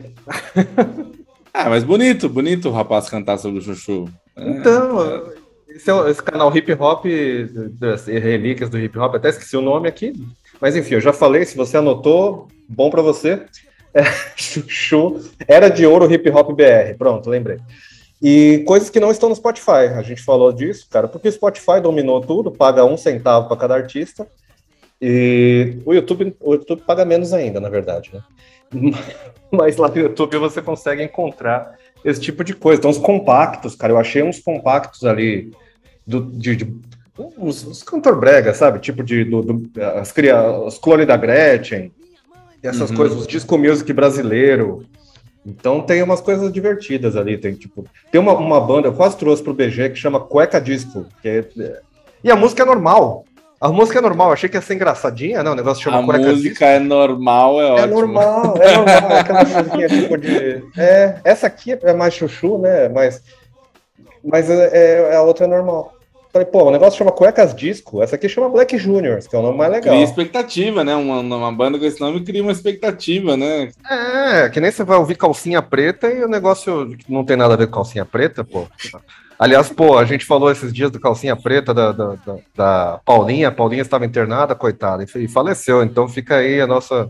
[1.56, 4.10] Ah, mas bonito, bonito o rapaz cantar sobre o chuchu.
[4.36, 5.24] É, Então,
[5.70, 7.06] esse, é esse canal Hip Hop,
[7.80, 10.14] das relíquias do Hip Hop, até esqueci o nome aqui.
[10.60, 13.44] Mas enfim, eu já falei, se você anotou, bom pra você.
[13.96, 14.04] É,
[14.36, 16.98] Chuchu, Era de Ouro Hip Hop BR.
[16.98, 17.60] Pronto, lembrei.
[18.26, 19.92] E coisas que não estão no Spotify.
[19.98, 23.76] A gente falou disso, cara, porque o Spotify dominou tudo, paga um centavo para cada
[23.76, 24.26] artista.
[25.02, 28.22] E o YouTube, o YouTube paga menos ainda, na verdade, né?
[29.52, 32.80] Mas lá no YouTube você consegue encontrar esse tipo de coisa.
[32.80, 35.52] Então, os compactos, cara, eu achei uns compactos ali
[36.08, 36.76] do, de, de-
[37.38, 38.80] uns, uns cantor brega, sabe?
[38.80, 39.70] Tipo de do, do-
[40.00, 40.14] as,
[40.66, 41.92] os clones da Gretchen,
[42.64, 42.96] essas Uhum.
[42.96, 44.86] coisas, os disco music brasileiro.
[45.46, 47.38] Então tem umas coisas divertidas ali.
[47.38, 51.06] Tem tipo, tem uma, uma banda, eu quase trouxe pro BG que chama Cueca Disco.
[51.24, 51.44] É-
[52.24, 53.26] e a música é normal.
[53.60, 56.04] A música é normal, eu achei que ia ser engraçadinha, não, o negócio chama A
[56.06, 57.88] Cueca música é normal, é é ótimo.
[57.94, 60.64] normal, é normal, é aquela musiquinha tipo de.
[60.78, 62.90] É, essa aqui é mais chuchu, né?
[62.90, 63.22] Mas,
[64.24, 65.93] mas é, é- a outra é normal.
[66.34, 69.44] Falei, pô, o negócio chama Cuecas Disco, essa aqui chama Black Juniors, que é o
[69.44, 69.94] nome mais legal.
[69.94, 70.96] Cria expectativa, né?
[70.96, 73.70] Uma, uma banda com esse nome cria uma expectativa, né?
[73.88, 77.58] É, que nem você vai ouvir calcinha preta e o negócio não tem nada a
[77.58, 78.66] ver com calcinha preta, pô.
[79.38, 83.50] Aliás, pô, a gente falou esses dias do calcinha preta da, da, da- da Paulinha.
[83.50, 85.84] A Paulinha estava internada, coitada, e faleceu.
[85.84, 87.08] Então fica aí a nossa.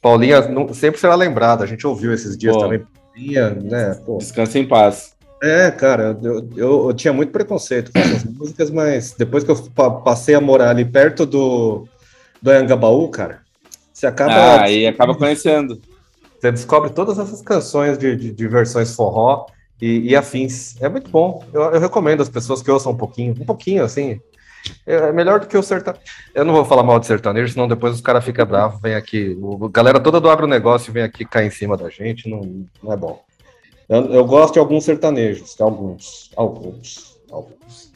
[0.00, 1.64] Paulinha não- sempre será lembrada.
[1.64, 2.62] A gente ouviu esses dias Pô.
[2.62, 2.84] também.
[3.12, 4.00] Paulinha, né?
[4.06, 4.18] Pô.
[4.18, 5.14] Descansa em paz.
[5.42, 9.56] É, cara, eu, eu, eu tinha muito preconceito com essas músicas, mas depois que eu
[9.74, 11.88] pa- passei a morar ali perto do,
[12.40, 13.40] do Anhangabaú, cara,
[13.92, 14.32] você acaba.
[14.32, 15.80] Ah, aí acaba conhecendo.
[16.40, 19.46] Você descobre todas essas canções de, de, de versões forró
[19.80, 20.80] e, e afins.
[20.80, 21.44] É muito bom.
[21.52, 24.20] Eu, eu recomendo as pessoas que ouçam um pouquinho, um pouquinho, assim.
[24.86, 26.04] É é melhor do que o sertanejo.
[26.32, 29.36] Eu não vou falar mal de sertanejo, senão depois os caras ficam bravos, vem aqui.
[29.40, 32.92] O, a galera toda do agronegócio vem aqui cair em cima da gente, não, não
[32.92, 33.20] é bom.
[33.92, 37.92] Eu, eu gosto de alguns sertanejos, alguns, alguns, alguns.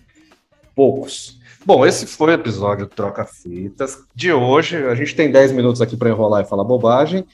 [0.75, 1.39] Poucos.
[1.65, 4.77] Bom, esse foi o episódio Troca Fitas de hoje.
[4.77, 7.25] A gente tem 10 minutos aqui para enrolar e falar bobagem.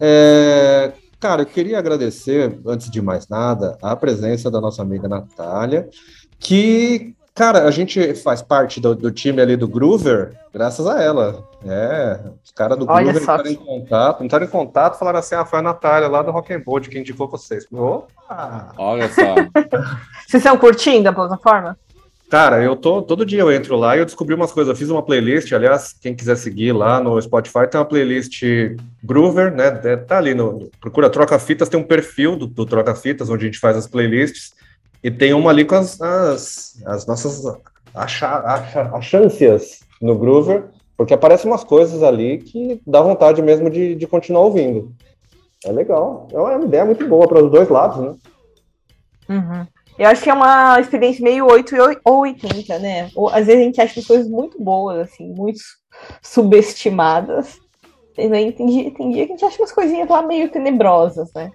[0.00, 5.88] É, cara, eu queria agradecer, antes de mais nada, a presença da nossa amiga Natália,
[6.36, 11.42] que, cara, a gente faz parte do, do time ali do Groover, graças a ela.
[11.66, 15.46] É, os caras do Olha Groover entraram em contato, entraram em contato, falaram assim: ah,
[15.46, 17.66] foi a Natália lá do Rock and Roll, quem indicou vocês.
[17.72, 18.74] Opa!
[18.76, 19.34] Olha só.
[20.28, 21.76] Vocês estão curtindo a plataforma?
[22.30, 24.70] Cara, eu tô todo dia eu entro lá e eu descobri umas coisas.
[24.70, 28.42] Eu fiz uma playlist, aliás, quem quiser seguir lá no Spotify tem uma playlist
[29.02, 29.80] Groover, né?
[29.82, 33.44] é, Tá ali no procura Troca Fitas, tem um perfil do, do Troca Fitas onde
[33.44, 34.59] a gente faz as playlists
[35.02, 37.42] e tem uma ali com as, as, as nossas
[38.92, 44.42] achâncias no Groover, porque aparecem umas coisas ali que dá vontade mesmo de, de continuar
[44.42, 44.92] ouvindo.
[45.64, 48.14] É legal, é uma ideia muito boa para os dois lados, né?
[49.28, 49.66] Uhum.
[49.98, 53.10] Eu acho que é uma experiência meio 8 e oi- ou 80, né?
[53.14, 55.60] Ou, às vezes a gente acha as coisas muito boas, assim, muito
[56.22, 57.58] subestimadas.
[58.16, 61.52] Aí tem dia, que a gente acha umas coisinhas lá meio tenebrosas, né?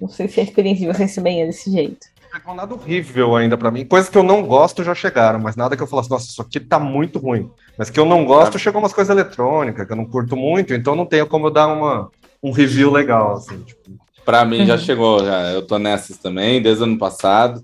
[0.00, 2.11] Não sei se a experiência de vocês também é desse jeito.
[2.32, 3.84] Pegou nada horrível ainda pra mim.
[3.84, 6.58] Coisas que eu não gosto já chegaram, mas nada que eu falasse, nossa, isso aqui
[6.58, 7.50] tá muito ruim.
[7.76, 10.96] Mas que eu não gosto, chegou umas coisas eletrônicas, que eu não curto muito, então
[10.96, 12.10] não tenho como eu dar uma,
[12.42, 13.90] um review legal, assim, tipo.
[14.24, 15.50] Pra mim já chegou, já.
[15.50, 17.62] Eu tô nessas também, desde o ano passado.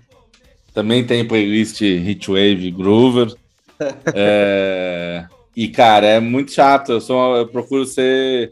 [0.73, 3.33] Também tem playlist Hitwave Groover.
[4.13, 6.91] É, E, cara, é muito chato.
[6.91, 8.51] Eu, sou, eu procuro ser.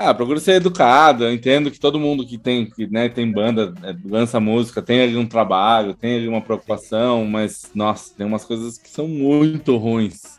[0.00, 1.24] Ah, procuro ser educado.
[1.24, 5.00] Eu entendo que todo mundo que tem, que, né, tem banda, é, lança música, tem
[5.02, 9.76] ali um trabalho, tem ali uma preocupação, mas, nossa, tem umas coisas que são muito
[9.76, 10.38] ruins.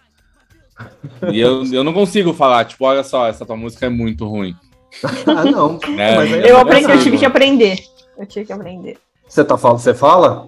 [1.30, 4.55] E eu, eu não consigo falar, tipo, olha só, essa tua música é muito ruim.
[5.28, 5.78] Ah, não.
[5.99, 7.80] É, mas aí É Eu é aprendi, eu tive que aprender.
[8.18, 8.97] Eu tive que aprender.
[9.28, 10.47] Você tá falando, você fala?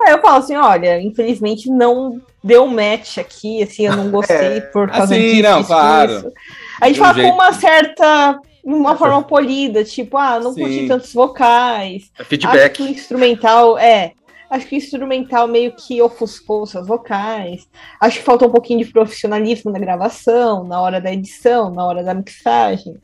[0.00, 4.88] Aí eu falo assim, olha, infelizmente não deu match aqui, assim, eu não gostei por
[4.88, 6.12] causa Assim, disso, não, disso, claro.
[6.12, 6.32] disso.
[6.80, 7.28] A gente um fala jeito.
[7.28, 10.60] com uma certa, uma forma polida, tipo, ah, não Sim.
[10.60, 12.10] curti tantos vocais.
[12.18, 12.76] É Acho feedback.
[12.76, 14.12] que o instrumental, é,
[14.50, 17.68] acho que o instrumental meio que ofuscou seus vocais.
[18.00, 22.02] Acho que faltou um pouquinho de profissionalismo na gravação, na hora da edição, na hora
[22.02, 22.96] da mixagem.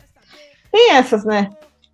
[0.71, 1.51] Tem essas, né?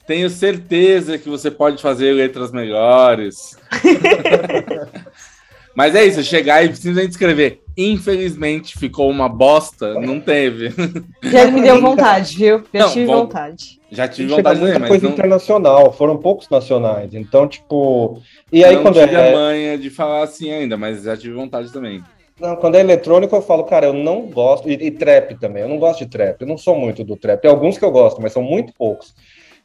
[0.07, 3.59] Tenho certeza que você pode fazer letras melhores.
[5.75, 7.63] Mas é isso, chegar e simplesmente escrever.
[7.81, 10.75] Infelizmente ficou uma bosta, não teve.
[11.23, 12.65] Já me deu vontade, viu?
[12.75, 13.81] Já Não, tive bom, vontade.
[13.89, 17.15] Já tive Chega vontade muita coisa não, internacional, foram poucos nacionais.
[17.15, 18.21] Então, tipo.
[18.53, 21.35] E aí, não quando tive a é, manha de falar assim ainda, mas já tive
[21.35, 22.03] vontade também.
[22.41, 24.69] não, quando é eletrônico, eu falo, cara, eu não gosto.
[24.69, 26.41] E, e trap também, eu não gosto de trap.
[26.41, 27.41] Eu não sou muito do trap.
[27.41, 29.15] Tem alguns que eu gosto, mas são muito poucos.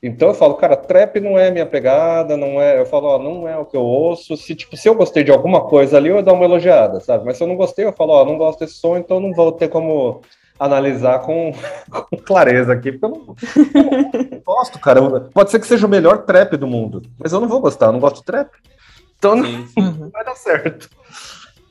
[0.06, 2.78] Então eu falo, cara, trap não é minha pegada, não é.
[2.78, 4.36] Eu falo, ó, não é o que eu ouço.
[4.36, 7.24] Se, tipo, se eu gostei de alguma coisa ali, eu dou uma elogiada, sabe?
[7.24, 9.54] Mas se eu não gostei, eu falo, ó, não gosto desse som, então não vou
[9.54, 10.20] ter como
[10.60, 11.54] analisar com,
[11.90, 13.36] com clareza aqui, porque eu não,
[13.74, 15.00] eu não gosto, cara.
[15.00, 17.86] Eu- Pode ser que seja o melhor trap do mundo, mas eu não vou gostar,
[17.86, 18.50] eu não gosto de trap.
[19.18, 19.44] Então não
[20.12, 20.90] vai dar certo.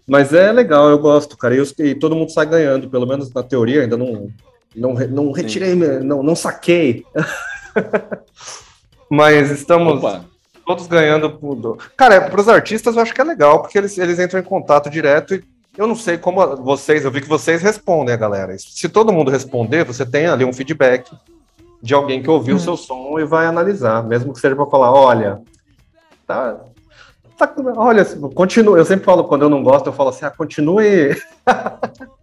[0.08, 1.54] Mas é legal, eu gosto, cara.
[1.54, 4.30] E, e todo mundo sai ganhando, pelo menos na teoria, ainda não,
[4.74, 7.04] não, não retirei, não, não saquei.
[9.10, 10.24] Mas estamos Opa,
[10.66, 11.30] todos ganhando.
[11.30, 11.78] Por...
[11.96, 14.88] Cara, para os artistas eu acho que é legal, porque eles, eles entram em contato
[14.88, 15.44] direto e
[15.76, 18.54] eu não sei como vocês, eu vi que vocês respondem a galera.
[18.58, 21.10] Se todo mundo responder, você tem ali um feedback
[21.82, 24.92] de alguém que ouviu o seu som e vai analisar, mesmo que seja para falar,
[24.92, 25.40] olha,
[26.26, 26.60] tá,
[27.36, 28.04] tá- olha,
[28.34, 28.78] continua.
[28.78, 31.16] Eu sempre falo quando eu não gosto, eu falo assim, ah, continue,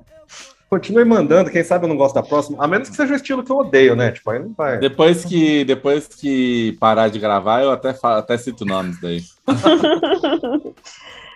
[0.70, 1.50] continue mandando.
[1.50, 3.58] Quem sabe eu não gosto da próxima, a menos que seja o estilo que eu
[3.58, 4.12] odeio, né?
[4.12, 4.78] Tipo, aí não vai.
[4.78, 9.22] depois que, depois que parar de gravar, eu até, falo, até cito nomes daí.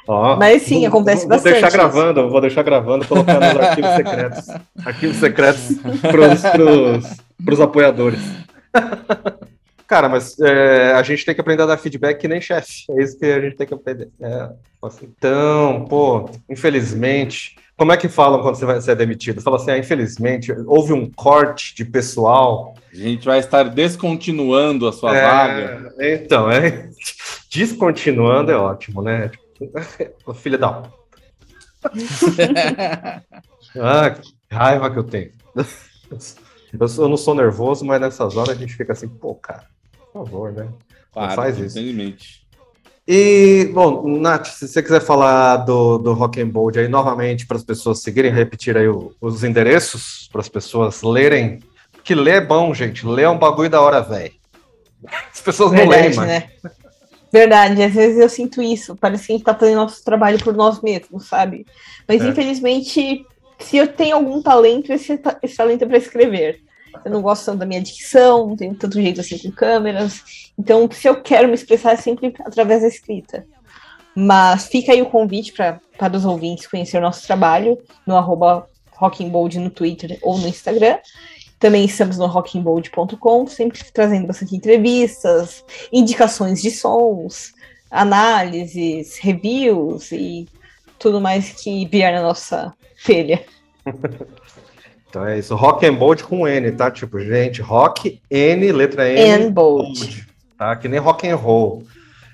[0.07, 1.77] Ó, Mas sim, vou- acontece vou, bastante Vou deixar isso.
[1.77, 4.47] gravando, vou deixar gravando, colocar nos arquivos secretos.
[4.85, 5.61] Arquivos secretos
[6.11, 8.19] pros, pros, pros apoiadores.
[9.87, 12.83] Cara, mas é, a gente tem que aprender a dar feedback que nem chefe.
[12.89, 14.09] É isso que a gente tem que aprender.
[14.19, 14.49] É,
[14.81, 17.55] assim, então, pô, infelizmente.
[17.75, 19.41] Como é que falam quando você vai ser demitido?
[19.41, 22.75] Fala assim, ah, infelizmente, houve um corte de pessoal.
[22.91, 25.93] A gente vai estar descontinuando a sua É, vaga.
[25.99, 26.89] Então, é.
[27.51, 29.31] Descontinuando é ótimo, né?
[29.57, 30.83] Tipo, filha da.
[33.79, 35.31] ah, que raiva que eu tenho.
[36.79, 39.65] Eu, sou- eu não sou nervoso, mas nessas horas a gente fica assim, pô, cara,
[40.11, 40.67] por favor, né?
[41.11, 41.77] Claro, faz isso.
[41.79, 42.42] infelizmente.
[43.07, 47.57] E, bom, Nath, se você quiser falar do, do Rock and Bold aí novamente para
[47.57, 51.59] as pessoas seguirem, repetir aí o- os endereços para as pessoas lerem.
[52.03, 53.05] Que ler é bom, gente.
[53.05, 54.31] Ler é um bagulho da hora, velho.
[55.33, 56.49] As pessoas não leem, Verdade, né?
[57.31, 58.95] Verdade, às vezes eu sinto isso.
[58.95, 61.65] Parece que a gente tá fazendo nosso trabalho por nós mesmos, sabe?
[62.07, 62.27] Mas É.
[62.29, 63.25] infelizmente,
[63.59, 66.59] se eu tenho algum talento, esse, esse talento é para escrever.
[67.03, 70.51] Eu não gosto tanto da minha dicção, não tenho tanto jeito assim com câmeras.
[70.57, 73.45] Então, se eu quero me expressar, é sempre através da escrita.
[74.15, 75.81] Mas fica aí o convite para
[76.15, 78.67] os ouvintes conhecer o nosso trabalho no arroba
[79.59, 80.97] no Twitter ou no Instagram.
[81.59, 87.53] Também estamos no rock'n'bold.com, sempre trazendo bastante entrevistas, indicações de sons,
[87.89, 90.47] análises, reviews e
[90.99, 92.73] tudo mais que vier na nossa
[93.05, 93.43] telha.
[95.13, 95.53] Então é isso.
[95.53, 96.89] Rock and Bold com N, tá?
[96.89, 99.45] Tipo, gente, rock, N, letra N.
[99.45, 100.27] And bold.
[100.57, 100.75] Tá?
[100.75, 101.83] Que nem rock and roll.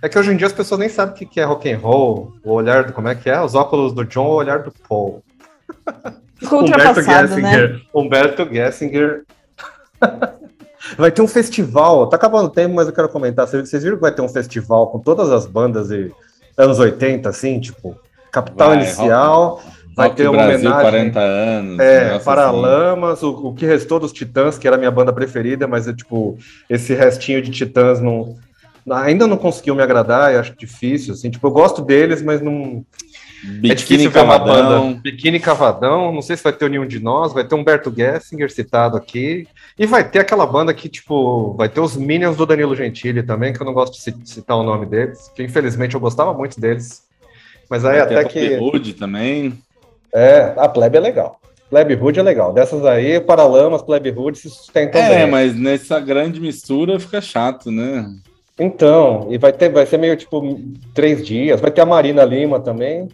[0.02, 2.36] É que hoje em dia as pessoas nem sabem o que é rock and roll,
[2.42, 2.94] o olhar do.
[2.94, 3.42] Como é que é?
[3.42, 5.22] Os óculos do John, o olhar do Paul.
[6.38, 7.52] Ficou Humberto ultrapassado, né?
[7.52, 7.82] Gessinger.
[7.94, 9.24] Humberto Gessinger.
[10.98, 13.46] Vai ter um festival, tá acabando o tempo, mas eu quero comentar.
[13.46, 16.14] Vocês viram que vai ter um festival com todas as bandas de
[16.58, 18.00] anos 80, assim, tipo,
[18.32, 19.62] Capital Vai, Inicial,
[20.00, 20.82] vai ter uma Brasil, homenagem.
[20.92, 21.80] 40 anos.
[21.80, 22.26] É, negócio assim.
[22.26, 25.94] Paralamas, o, o que restou dos Titãs, que era a minha banda preferida, mas é
[25.94, 26.38] tipo,
[26.70, 28.36] esse restinho de Titãs não,
[28.92, 32.84] ainda não conseguiu me agradar, eu acho difícil, assim, tipo, eu gosto deles, mas não...
[33.42, 34.88] Biquíni é difícil ver uma Cavadão.
[34.90, 35.00] banda.
[35.02, 38.98] Biquíni Cavadão, não sei se vai ter nenhum de nós, vai ter Humberto Gessinger citado
[38.98, 39.48] aqui,
[39.78, 43.54] e vai ter aquela banda que, tipo, vai ter os Minions do Danilo Gentili também,
[43.54, 46.60] que eu não gosto de ci- citar o nome deles, que infelizmente eu gostava muito
[46.60, 47.02] deles,
[47.70, 48.58] mas aí Vai até que...
[48.58, 49.58] Hood também.
[50.14, 51.40] É, a Plebe é legal.
[51.70, 52.52] Plebe Hood é legal.
[52.52, 55.28] Dessas aí, Paralamas, Plebe Hood se sustentam É, bem.
[55.32, 58.06] mas nessa grande mistura fica chato, né?
[58.58, 60.60] Então, e vai ter, vai ser meio tipo
[60.94, 61.62] três dias.
[61.62, 63.08] Vai ter a Marina Lima também.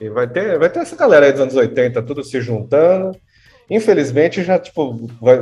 [0.00, 3.16] E vai ter, vai ter essa galera aí dos anos 80, tudo se juntando.
[3.70, 5.38] Infelizmente, já, tipo, vai-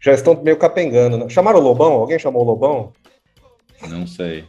[0.00, 1.16] já estão meio capengando.
[1.18, 1.28] né?
[1.28, 1.92] Chamaram o Lobão?
[1.92, 2.92] Alguém chamou o Lobão?
[3.88, 4.44] Não sei.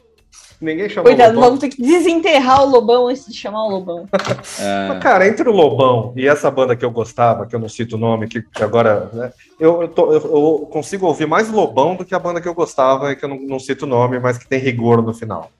[0.64, 1.50] Ninguém chamou Coitado, o Lobão.
[1.50, 4.08] vamos ter que desenterrar o Lobão antes de chamar o Lobão.
[4.60, 7.68] É, Mas, cara, entre o Lobão e essa banda que eu gostava, que eu não
[7.68, 10.22] cito o nome, que, que agora, né, eu, eu, tô- eu-
[10.62, 13.30] eu consigo ouvir mais Lobão do que a banda que eu gostava e que eu
[13.30, 15.52] não, não cito o nome, mas que tem rigor no final.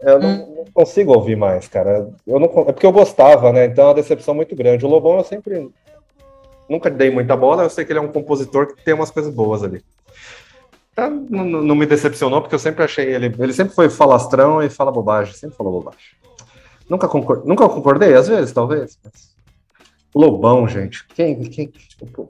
[0.00, 2.08] Eu não, não consigo ouvir mais, cara.
[2.26, 3.66] Eu não, é porque eu gostava, né?
[3.66, 4.84] Então é uma decepção muito grande.
[4.84, 5.68] O Lobão eu sempre
[6.68, 9.32] nunca dei muita bola, eu sei que ele é um compositor que tem umas coisas
[9.34, 9.82] boas ali.
[10.94, 13.34] Tá, não, não- não me decepcionou, porque eu sempre achei ele.
[13.38, 16.00] Ele sempre foi falastrão e fala bobagem, sempre falou bobagem.
[16.88, 18.98] Nunca, concor nunca concordei, às vezes, talvez.
[19.02, 19.34] mas-
[20.14, 21.04] Lobão, gente.
[21.08, 21.72] Quem, quem,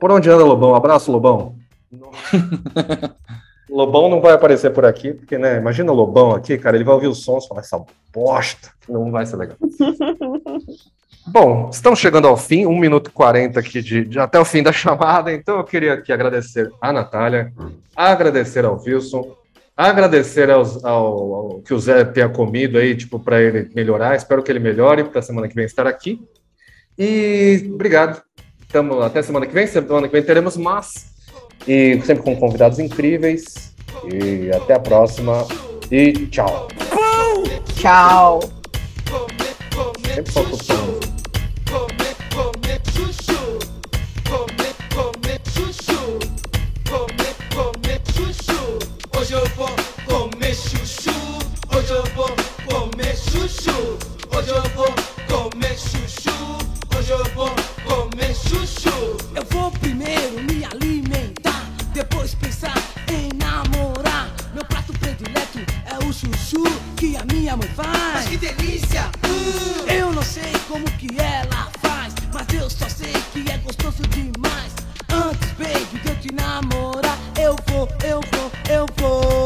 [0.01, 0.75] por onde anda Lobão?
[0.75, 1.57] Abraço, Lobão.
[3.69, 5.59] Lobão não vai aparecer por aqui, porque, né?
[5.59, 7.83] Imagina o Lobão aqui, cara, ele vai ouvir os sons e falar essa
[8.13, 8.71] bosta.
[8.89, 9.57] Não vai ser legal.
[11.27, 14.63] Bom, estamos chegando ao fim, 1 minuto e 40 aqui de, de- até o fim
[14.63, 17.53] da chamada, então eu queria aqui agradecer a Natália,
[17.97, 19.35] agradecer ao Wilson,
[19.77, 24.15] agradecer aos- ao, ao que o Zé tenha comido aí, tipo, para ele melhorar.
[24.17, 26.21] Espero que ele melhore para semana que vem estar aqui.
[26.99, 28.23] E obrigado.
[28.71, 29.67] Tamo, até semana que vem.
[29.67, 31.07] Semana que vem teremos mais.
[31.67, 33.75] E sempre com convidados incríveis.
[34.13, 35.45] E até a próxima.
[35.91, 36.69] E tchau.
[37.75, 38.41] Tchau.
[40.15, 40.94] Sempre falta
[53.75, 53.99] chuchu.
[54.37, 54.95] Hoje eu vou
[55.29, 56.31] comer chuchu.
[56.97, 57.51] Hoje eu vou
[57.85, 59.17] comer chuchu.
[59.35, 62.75] Eu vou primeiro me alimentar, depois pensar
[63.09, 64.31] em namorar.
[64.55, 66.65] Meu prato predileto é o chuchu
[66.97, 68.15] que a minha mãe faz.
[68.15, 69.11] Mas que delícia!
[69.87, 74.73] Eu não sei como que ela faz, mas eu só sei que é gostoso demais.
[75.13, 79.44] Antes, baby, de eu te namorar, eu vou, eu vou, eu vou.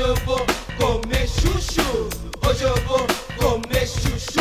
[0.00, 0.46] Hoje eu vou
[0.78, 2.08] comer chuchu.
[2.48, 3.06] Hoje eu vou
[3.36, 4.40] comer chuchu.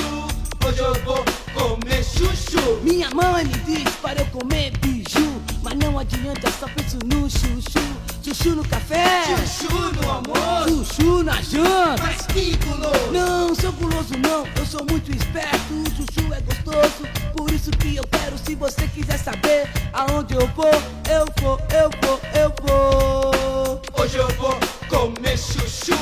[0.65, 2.79] Hoje eu vou comer chuchu.
[2.81, 7.83] Minha mãe me diz para eu comer biju, mas não adianta, só penso no chuchu.
[8.23, 12.03] Chuchu no café, chuchu no almoço, chuchu na janta.
[12.03, 13.11] Mas que guloso!
[13.11, 15.73] Não sou guloso não, eu sou muito esperto.
[15.73, 17.05] O chuchu é gostoso,
[17.35, 18.37] por isso que eu quero.
[18.37, 20.71] Se você quiser saber aonde eu vou,
[21.09, 23.81] eu vou, eu vou, eu vou.
[24.01, 25.95] Hoje eu vou comer chuchu.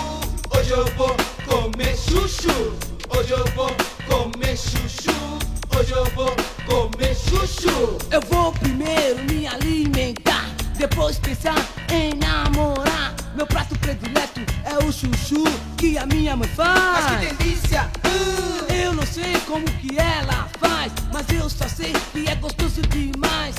[0.56, 1.16] Hoje eu vou
[1.46, 2.76] comer chuchu.
[3.10, 3.76] Hoje eu vou
[4.08, 5.14] comer chuchu.
[5.78, 6.34] Hoje eu vou
[6.66, 7.98] comer chuchu.
[8.10, 10.46] Eu vou primeiro me alimentar,
[10.78, 11.56] depois pensar
[11.92, 13.14] em namorar.
[13.36, 15.44] Meu prato predileto é o chuchu
[15.78, 17.04] que a minha mãe faz.
[17.04, 17.92] Mas que delícia!
[18.84, 23.56] Eu não sei como que ela faz, mas eu só sei que é gostoso demais.